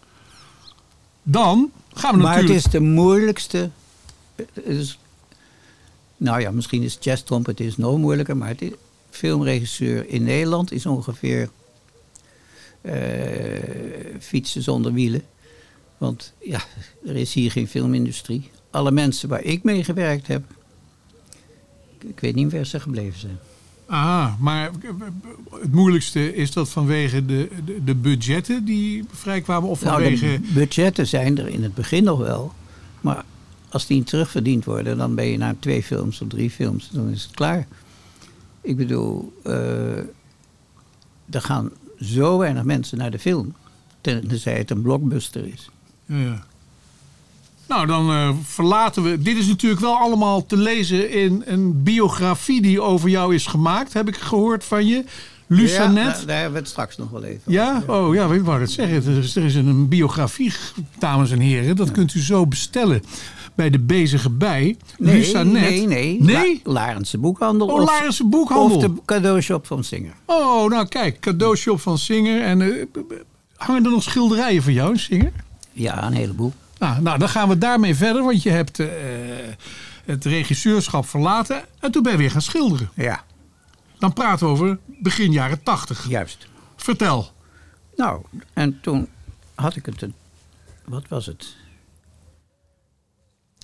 [1.23, 2.55] Dan gaan we maar natuurlijk.
[2.55, 3.69] het is de moeilijkste.
[4.35, 4.99] het is-
[6.17, 8.71] nou ja, misschien is jazz trumpet is nog moeilijker, maar het is,
[9.09, 11.49] filmregisseur in Nederland is ongeveer
[12.81, 12.93] eh,
[14.19, 15.23] fietsen zonder wielen.
[16.03, 16.61] Want ja,
[17.05, 18.49] er is hier geen filmindustrie.
[18.71, 20.43] Alle mensen waar ik mee gewerkt heb,
[21.99, 23.37] ik, weet niet waar ze gebleven zijn.
[23.85, 24.71] Ah, maar
[25.51, 30.39] het moeilijkste is dat vanwege de, de, de budgetten die vrijkwamen of Nou, vanwege.
[30.53, 32.53] budgetten zijn er in het begin nog wel.
[33.01, 33.25] Maar
[33.69, 37.09] als die niet terugverdiend worden, dan ben je na twee films of drie films, dan
[37.09, 37.67] is het klaar.
[38.61, 39.97] Ik bedoel, eh,
[41.29, 41.69] er gaan
[41.99, 43.53] zo weinig mensen naar de film.
[44.01, 45.69] Tenzij het een blockbuster is.
[46.05, 46.43] Ja, ja.
[47.67, 49.21] Nou, dan eh, verlaten we.
[49.21, 53.93] Dit is natuurlijk wel allemaal te lezen in een biografie die over jou is gemaakt.
[53.93, 54.95] Heb ik gehoord van je.
[55.47, 55.95] Ja, Lucanet.
[56.15, 58.69] daar, daar hebben we het straks nog wel even Ja, oh ja, ik wou dat
[58.71, 59.13] zeggen.
[59.13, 60.53] Er is, er is een biografie,
[60.99, 61.75] dames en heren.
[61.75, 63.03] Dat kunt u zo bestellen
[63.55, 64.77] bij de bezige bij.
[64.97, 65.61] Nee, Lucanet.
[65.61, 66.21] nee, nee.
[66.21, 66.61] Nee?
[66.63, 67.67] La- Larense boekhandel.
[67.67, 68.77] Oh, Larense boekhandel.
[68.77, 70.13] Of de cadeaushop van Singer.
[70.25, 72.41] Oh, nou kijk, cadeaushop van Singer.
[72.41, 72.85] En eh,
[73.55, 75.31] hangen er nog schilderijen van jou, Singer?
[75.73, 76.53] Ja, een heleboel.
[76.79, 78.87] Nou, nou, dan gaan we daarmee verder, want je hebt eh,
[80.05, 82.89] het regisseurschap verlaten en toen ben je weer gaan schilderen.
[82.95, 83.23] Ja.
[83.99, 86.07] Dan praten we over begin jaren tachtig.
[86.09, 86.47] Juist.
[86.75, 87.31] Vertel.
[87.95, 88.21] Nou,
[88.53, 89.07] en toen
[89.55, 90.01] had ik het...
[90.01, 90.13] een-
[90.85, 91.55] Wat was het?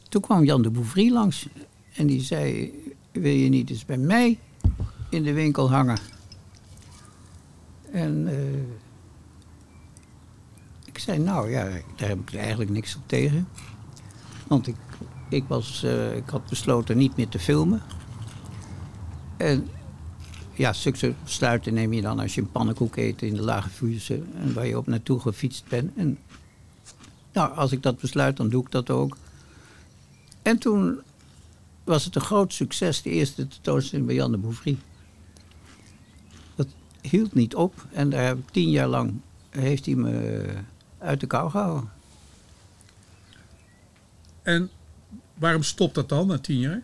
[0.09, 1.47] Toen kwam Jan de Bouvry langs.
[1.93, 2.71] En die zei...
[3.11, 4.39] Wil je niet eens bij mij
[5.09, 5.97] in de winkel hangen?
[7.91, 8.35] En eh,
[10.99, 11.63] ik zei, nou ja,
[11.95, 13.47] daar heb ik eigenlijk niks op tegen.
[14.47, 14.75] Want ik,
[15.29, 17.81] ik, was, eh, ik had besloten niet meer te filmen.
[19.37, 19.69] En
[20.53, 24.21] ja, zulke besluiten neem je dan als je een pannenkoek eet in de Lage Vuurse.
[24.35, 25.91] En waar je op naartoe gefietst bent.
[25.95, 26.17] En
[27.33, 29.17] nou, als ik dat besluit, dan doe ik dat ook.
[30.41, 30.99] En toen
[31.83, 34.77] was het een groot succes, de eerste tentoonstelling bij Jan de Bouvry.
[36.55, 36.67] Dat
[37.01, 37.85] hield niet op.
[37.91, 40.45] En daar heb ik tien jaar lang heeft hij me
[40.99, 41.89] uit de kou gehouden.
[44.41, 44.69] En
[45.33, 46.81] waarom stopt dat dan na tien jaar?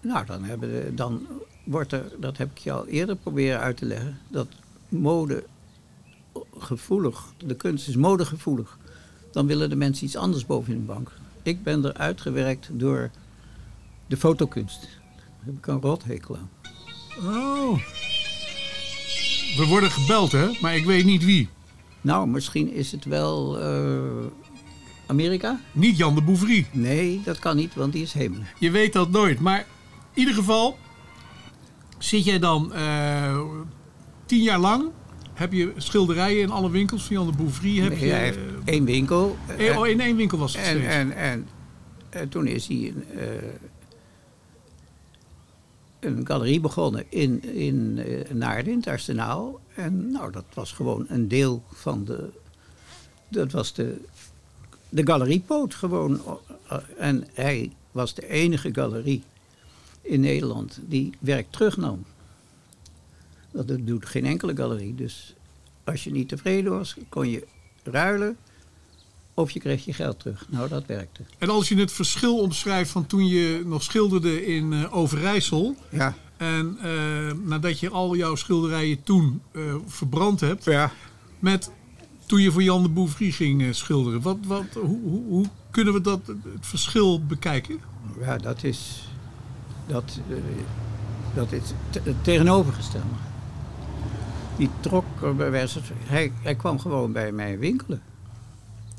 [0.00, 1.26] Nou, dan, hebben de, dan
[1.64, 4.48] wordt er, dat heb ik je al eerder proberen uit te leggen, dat
[4.88, 5.44] mode
[6.58, 8.78] gevoelig, de kunst is modegevoelig.
[9.32, 11.12] Dan willen de mensen iets anders boven in de bank.
[11.42, 13.10] Ik ben er uitgewerkt door
[14.06, 14.80] de fotokunst.
[14.80, 16.50] Daar heb ik een rothekel aan.
[17.18, 17.78] Oh.
[19.56, 20.58] We worden gebeld, hè?
[20.60, 21.48] Maar ik weet niet wie.
[22.06, 24.26] Nou, misschien is het wel eh,
[25.06, 25.60] Amerika?
[25.72, 26.66] Niet Jan de Bouvry.
[26.72, 28.40] Nee, dat kan niet, want die is hemel.
[28.58, 29.40] Je weet dat nooit.
[29.40, 29.64] Maar in
[30.14, 30.78] ieder geval
[31.98, 33.40] zit jij dan eh,
[34.26, 34.84] tien jaar lang.
[35.34, 37.78] Heb je schilderijen in alle winkels van Jan de Bouvry?
[37.78, 39.36] Heb Nee, je, hij heeft één winkel.
[39.58, 41.48] Eh, oh, in één winkel was het en, en, en,
[42.10, 42.94] en toen is hij
[46.00, 49.60] een galerie begonnen in, in eh, Naarden, het Arsenaal.
[49.74, 52.28] En nou, dat was gewoon een deel van de...
[53.28, 54.00] Dat was de,
[54.88, 56.20] de galeriepoot gewoon.
[56.98, 59.22] En hij was de enige galerie
[60.00, 62.04] in Nederland die werk terugnam.
[63.50, 64.94] Dat doet geen enkele galerie.
[64.94, 65.34] Dus
[65.84, 67.46] als je niet tevreden was, kon je
[67.82, 68.36] ruilen
[69.36, 70.46] of je kreeg je geld terug.
[70.48, 71.20] Nou, dat werkte.
[71.38, 75.76] En als je het verschil omschrijft van toen je nog schilderde in eh, Overijssel.
[75.90, 76.14] Ja.
[76.36, 76.90] En eh,
[77.44, 80.64] nadat je al jouw schilderijen toen eh, verbrand hebt.
[80.64, 80.92] Ja.
[81.38, 81.70] Met
[82.26, 84.20] toen je voor Jan de Bouvry ging schilderen.
[84.20, 87.78] Wat, wat, hoe, hoe, hoe kunnen we dat, het verschil bekijken?
[88.20, 89.08] Ja, dat is,
[89.86, 90.18] dat,
[91.34, 93.06] dat is te- het tegenovergestelde.
[94.56, 95.04] Die trok,
[95.36, 98.02] bij wijze van- hij, hij kwam gewoon bij mij winkelen.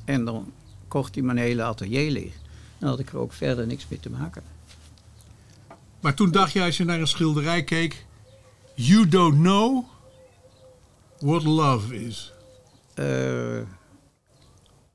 [0.08, 0.52] En dan
[0.88, 2.34] kocht hij mijn hele atelier leeg.
[2.78, 4.44] Dan had ik er ook verder niks mee te maken.
[6.00, 8.06] Maar toen dacht je als je naar een schilderij keek.
[8.76, 9.86] You don't know
[11.20, 12.34] what love is.
[12.94, 13.62] Eh,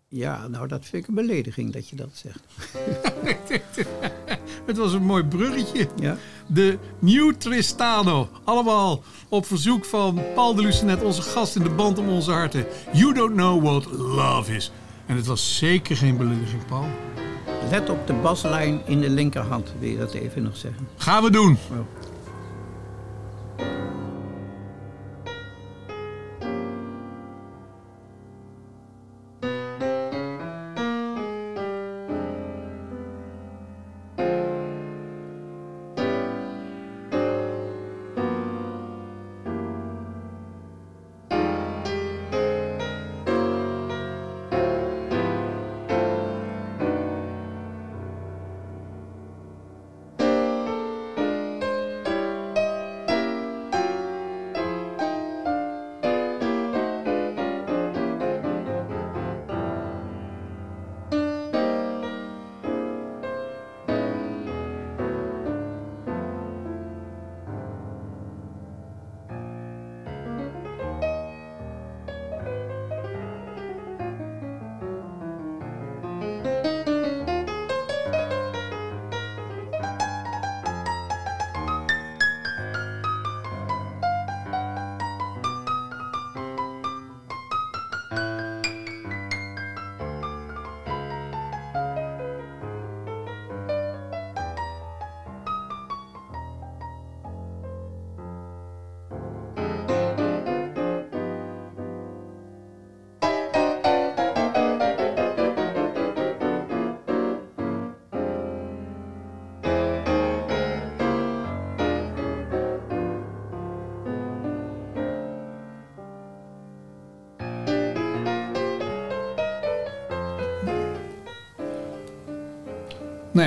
[0.09, 2.41] ja, nou dat vind ik een belediging dat je dat zegt.
[4.67, 5.89] Het was een mooi bruggetje.
[6.01, 6.17] Ja.
[6.47, 8.29] De New Tristano.
[8.45, 12.67] Allemaal op verzoek van Paul de Lucenet, onze gast in de band om onze harten.
[12.93, 14.73] You don't know what love is.
[15.13, 16.87] En het was zeker geen belediging, Paul.
[17.71, 20.89] Let op de baslijn in de linkerhand, wil je dat even nog zeggen.
[20.97, 21.59] Gaan we doen.
[21.71, 21.85] Nou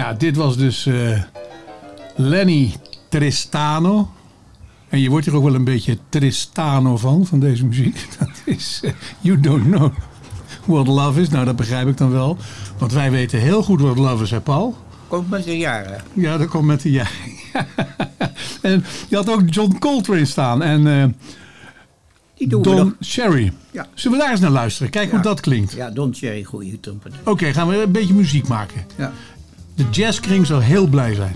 [0.05, 1.21] ja, dit was dus eh,
[2.15, 2.73] Lenny
[3.09, 4.09] Tristano.
[4.89, 8.07] En je wordt hier ook wel een beetje Tristano van, van deze muziek.
[8.19, 9.93] Dat is eh, You Don't Know
[10.65, 11.29] What Love Is.
[11.29, 12.37] Nou, dat begrijp ik dan wel.
[12.77, 14.77] Want wij weten heel goed wat love is, hè Paul?
[15.07, 16.03] Komt met de jaren.
[16.13, 17.05] Ja, dat komt met de ja.
[18.61, 21.05] en je had ook John Coltrane staan en eh,
[22.35, 22.93] Die doen Don nog.
[23.03, 23.53] Sherry.
[23.71, 23.87] Ja.
[23.93, 24.91] Zullen we daar eens naar luisteren?
[24.91, 25.71] Kijk hoe dat klinkt.
[25.71, 27.13] Ja, Don Cherry, goede trumpet.
[27.23, 28.85] Oké, gaan we een beetje muziek maken.
[28.95, 29.11] Ja.
[29.75, 31.35] De jazzkring zal heel blij zijn.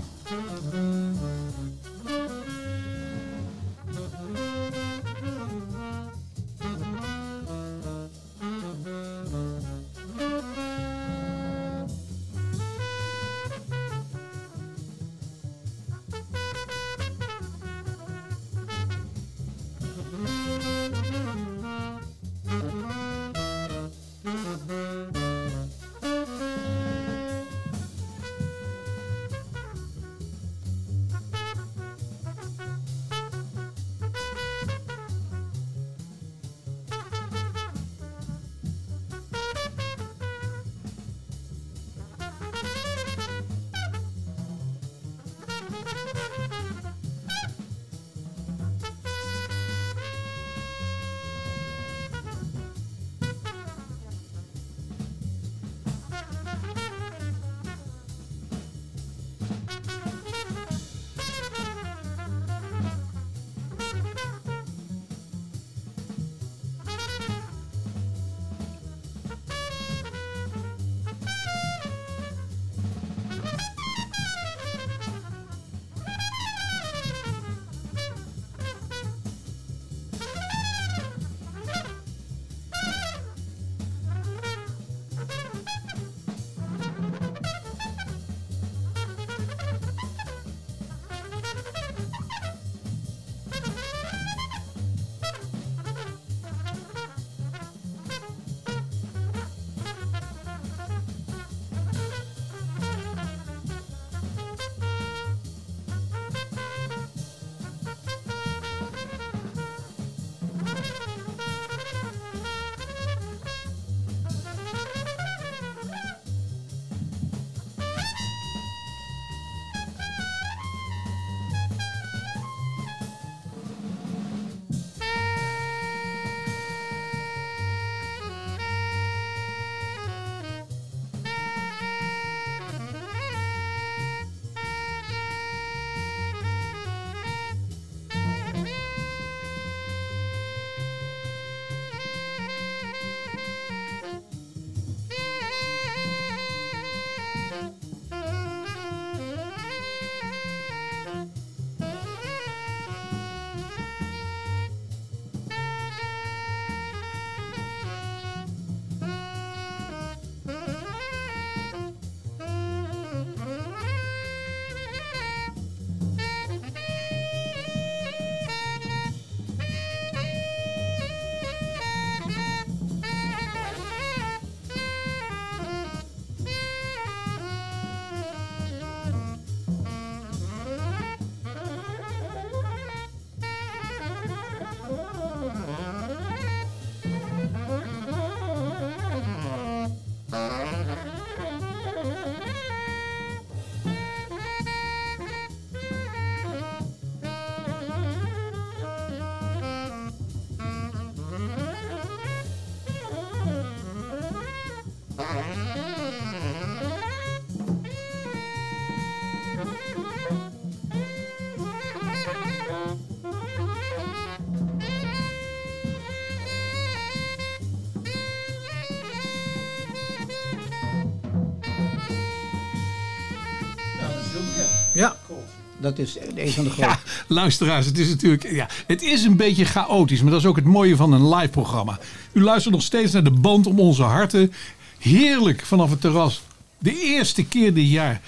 [225.80, 226.88] Dat is een van de grote.
[226.88, 228.50] Ja, luisteraars, het is natuurlijk.
[228.50, 231.48] Ja, het is een beetje chaotisch, maar dat is ook het mooie van een live
[231.48, 231.98] programma.
[232.32, 234.52] U luistert nog steeds naar de band om onze harten.
[234.98, 236.42] Heerlijk vanaf het terras.
[236.78, 238.20] De eerste keer dit jaar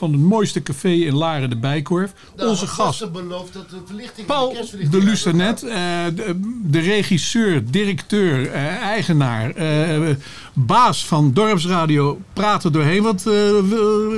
[0.00, 2.12] van het mooiste café in Laren, de Bijkorf.
[2.36, 2.80] Nou, onze gast.
[2.80, 5.76] gasten beloofd dat de verlichting Paul de kerstverlichting de Lucernet, eh,
[6.14, 10.16] de, de regisseur, directeur, eh, eigenaar, eh,
[10.52, 13.02] baas van Dorpsradio, praat er doorheen.
[13.02, 13.32] Wat eh,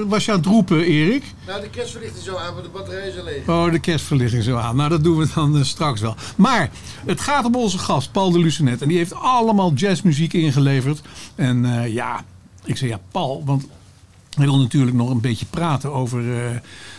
[0.07, 1.25] was je aan het roepen, Erik?
[1.47, 3.49] Nou, de kerstverlichting zo aan, maar de batterij is al leeg.
[3.49, 4.77] Oh, de kerstverlichting zo aan.
[4.77, 6.15] Nou, dat doen we dan eh, straks wel.
[6.37, 6.71] Maar
[7.07, 8.83] het gaat om onze gast, Paul de Lucenet.
[8.83, 11.01] En die heeft allemaal jazzmuziek ingeleverd.
[11.35, 12.25] En eh, ja,
[12.65, 13.67] ik zeg ja, Paul, want
[14.37, 16.57] hij wil natuurlijk nog een beetje praten over eh,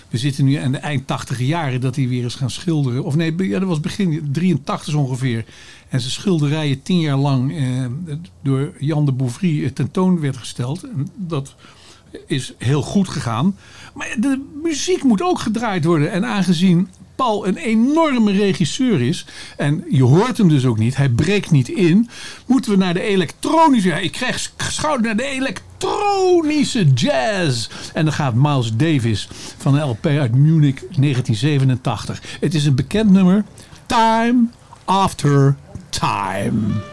[0.10, 3.04] We zitten nu aan de eind 80 jaren dat hij weer is gaan schilderen.
[3.04, 5.46] Of nee, ja, dat was begin 83 ongeveer.
[5.90, 7.86] En zijn schilderijen tien jaar lang eh,
[8.42, 10.84] door Jan de Bouvry tentoon werd gesteld.
[10.84, 11.56] En dat
[12.28, 13.56] is heel goed gegaan.
[13.94, 16.12] Maar de muziek moet ook gedraaid worden.
[16.12, 19.26] En aangezien Paul een enorme regisseur is.
[19.58, 20.96] En je hoort hem dus ook niet.
[20.96, 22.10] Hij breekt niet in.
[22.46, 24.02] Moeten we naar de elektronische.
[24.02, 25.72] Ik krijg schouder naar de elektronische
[26.94, 27.68] jazz.
[27.94, 29.28] En dan gaat Miles Davis
[29.58, 32.22] van een LP uit Munich 1987.
[32.40, 33.44] Het is een bekend nummer.
[33.86, 34.46] Time
[34.86, 35.56] After
[35.90, 36.93] Time.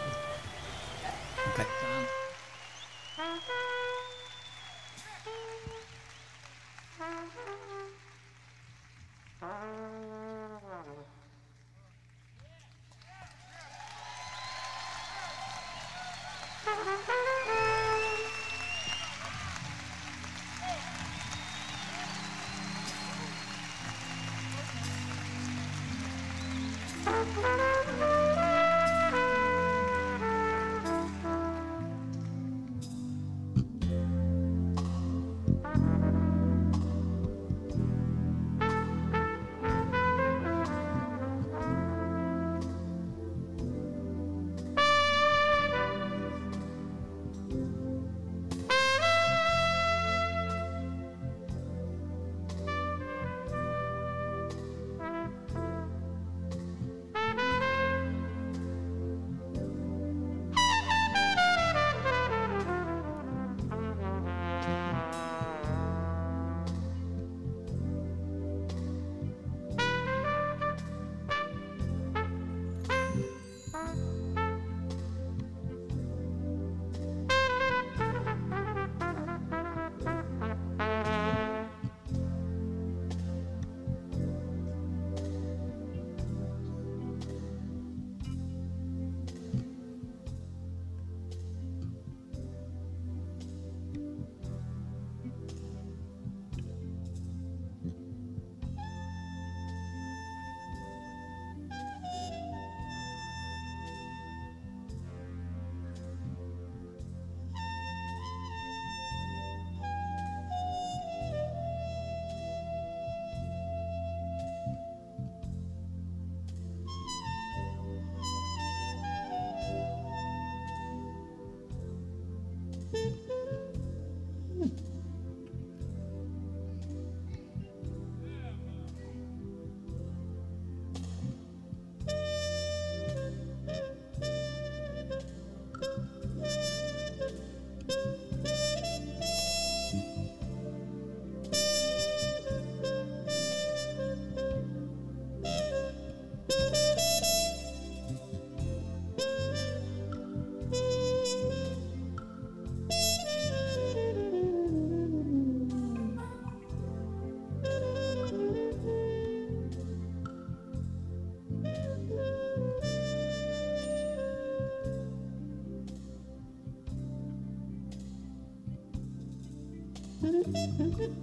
[170.53, 171.11] Mm-hmm.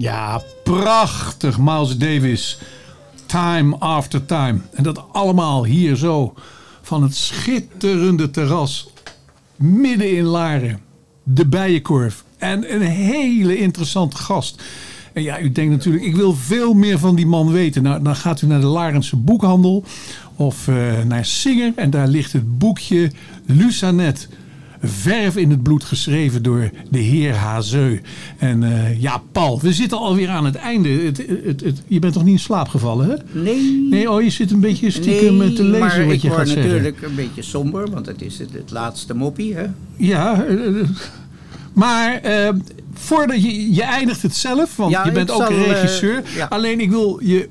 [0.00, 2.58] Ja, prachtig, Miles Davis.
[3.26, 4.60] Time after time.
[4.72, 6.34] En dat allemaal hier zo
[6.82, 8.90] van het schitterende terras.
[9.56, 10.80] Midden in Laren.
[11.22, 12.24] De Bijenkorf.
[12.38, 14.62] En een hele interessante gast.
[15.12, 17.82] En ja, u denkt natuurlijk, ik wil veel meer van die man weten.
[17.82, 19.84] Nou, dan gaat u naar de Larense boekhandel.
[20.36, 21.72] Of eh, naar Singer.
[21.76, 23.10] En daar ligt het boekje
[23.46, 24.28] Lucanet
[24.82, 28.00] verf in het bloed geschreven door de heer Hazeu.
[28.38, 30.88] En eh, ja, Paul, we zitten alweer aan het einde.
[30.88, 33.40] Het, het, het, je bent toch niet in slaap gevallen, hè?
[33.40, 33.86] Nee.
[33.90, 36.36] Nee, oh, je zit een beetje stiekem nee, te lezen maar wat ik je gaat
[36.36, 36.72] word zeggen.
[36.72, 39.66] natuurlijk een beetje somber, want het is het, het laatste moppie, hè?
[39.96, 40.56] Ja, eh,
[41.72, 42.48] maar eh,
[42.94, 45.66] voordat je, je eindigt het zelf, want Ja, je bent ik ook zal, een eh,
[45.70, 46.22] regisseur.
[46.36, 46.46] ja.
[46.46, 47.48] Alleen ik wil je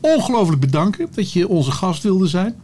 [0.00, 2.54] ongelooflijk bedanken dat je onze gast wilde zijn.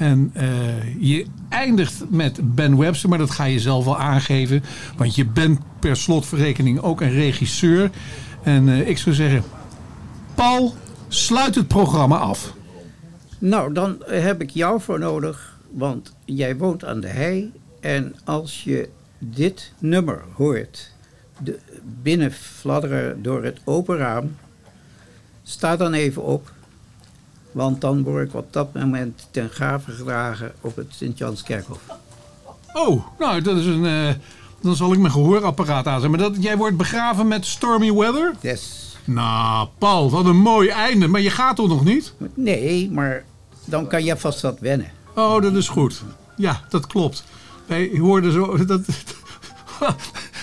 [0.00, 4.62] En eh, je eindigt met Ben Webster, maar dat ga je zelf wel aangeven.
[4.96, 7.90] Want je bent per slotverrekening ook een regisseur.
[8.42, 9.42] En eh, ik zou zeggen,
[10.34, 10.74] Paul,
[11.08, 12.54] sluit het programma af.
[13.38, 17.52] Nou, dan heb ik jou voor nodig, want jij woont aan de hei.
[17.80, 20.92] En als je dit nummer hoort,
[21.42, 21.58] de,
[22.02, 24.36] binnenfladderen door het open raam,
[25.42, 26.52] sta dan even op.
[27.52, 31.78] Want dan word ik op dat moment ten gave gedragen op het Sint-Janskerkhof.
[32.72, 33.84] Oh, nou, dat is een.
[33.86, 34.14] eh,
[34.62, 36.10] dan zal ik mijn gehoorapparaat aanzetten.
[36.10, 38.34] Maar dat, jij wordt begraven met stormy weather?
[38.40, 38.96] Yes.
[39.04, 41.08] Nou, Paul, wat een mooi einde.
[41.08, 42.12] Maar je gaat toch nog niet?
[42.34, 43.24] Nee, maar
[43.64, 44.90] dan kan je vast wat wennen.
[45.14, 46.02] Oh, dat is goed.
[46.36, 47.24] Ja, dat klopt.
[47.66, 48.56] Wij hoorden zo.
[48.66, 48.80] Dat,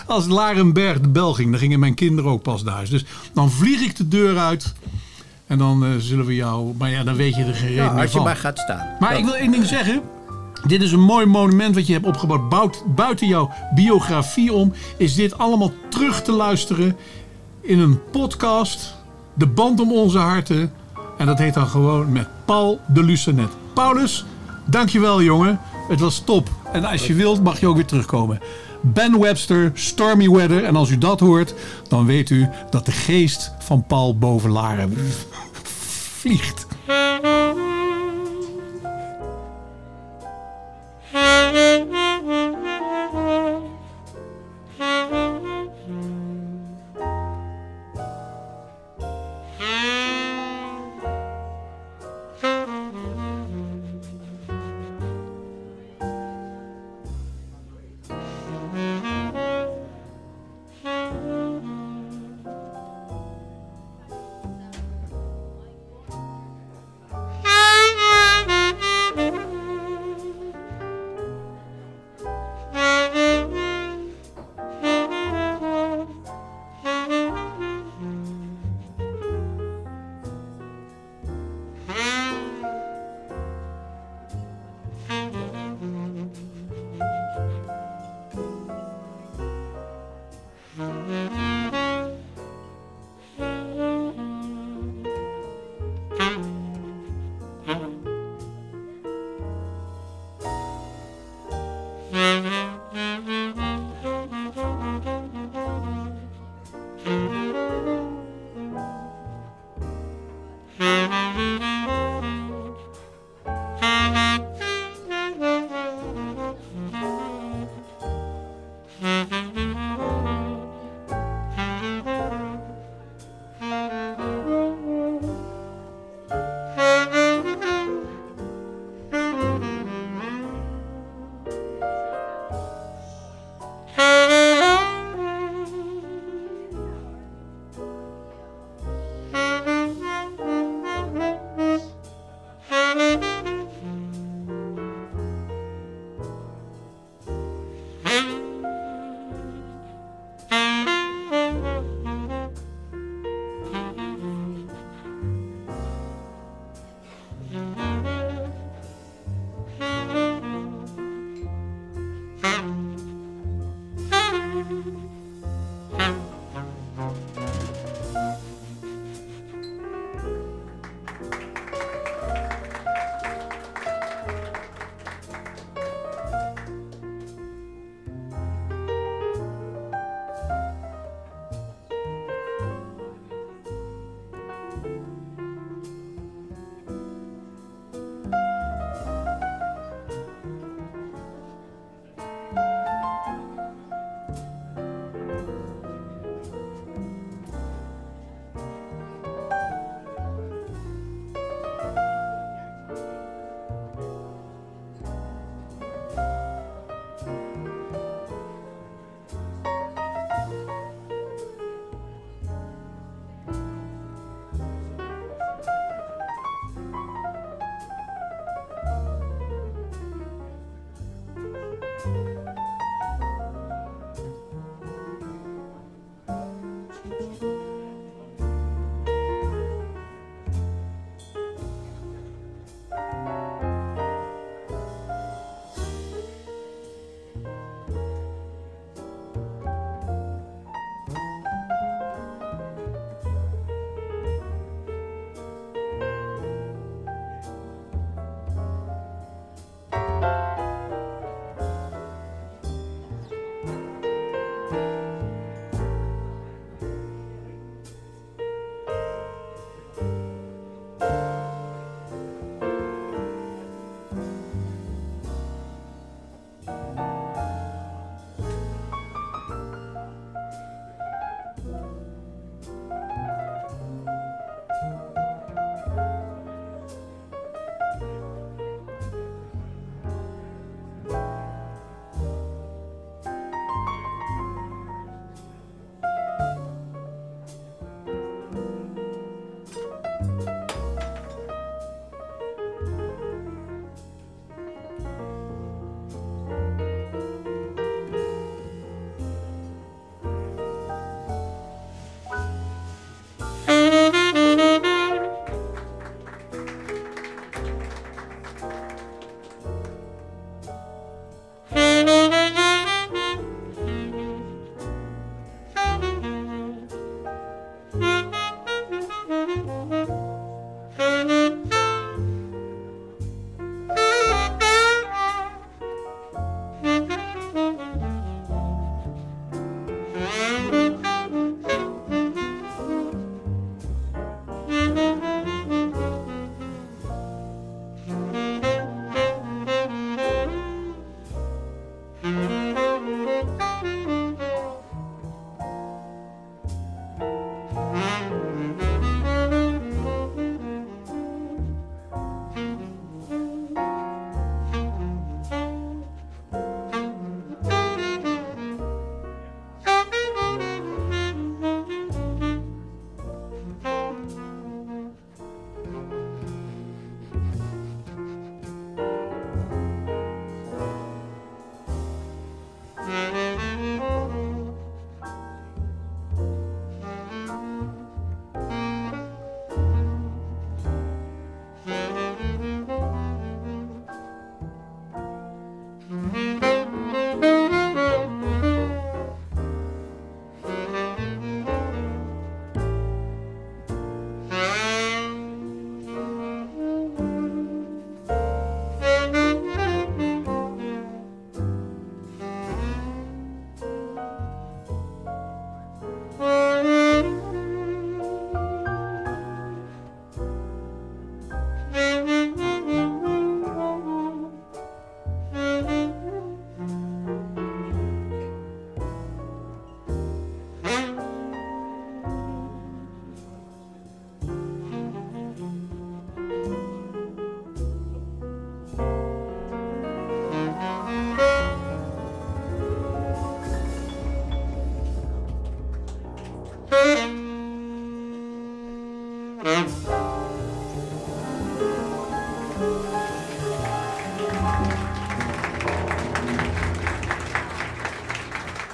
[0.06, 2.90] als Larenberg de bel ging, dan gingen mijn kinderen ook pas naar huis.
[2.90, 4.74] Dus dan vlieg ik de deur uit.
[5.48, 6.74] En dan eh, zullen we jou.
[6.78, 8.24] Maar ja, dan weet je er geen reden Nou, als je van.
[8.26, 8.88] maar gaat staan.
[9.00, 10.02] Maar ik wil één ding zeggen.
[10.66, 12.50] Dit is een mooi monument wat je hebt opgebouwd.
[12.50, 16.96] Bout- Buiten jouw biografie om is dit allemaal terug te luisteren
[17.62, 18.96] in een podcast.
[19.34, 20.72] De band om onze harten.
[21.18, 23.50] En dat heet dan gewoon met Paul de Lucenet.
[23.74, 24.26] Paulus,
[24.66, 25.60] dankjewel jongen.
[25.90, 26.50] Het was top.
[26.72, 28.40] En als je wilt mag je ook weer terugkomen.
[28.82, 30.64] Ben Webster, Stormy Weather.
[30.64, 31.54] En als u dat hoort,
[31.88, 34.94] dan weet u dat de geest van Paul boven Laren
[36.20, 36.66] vliegt.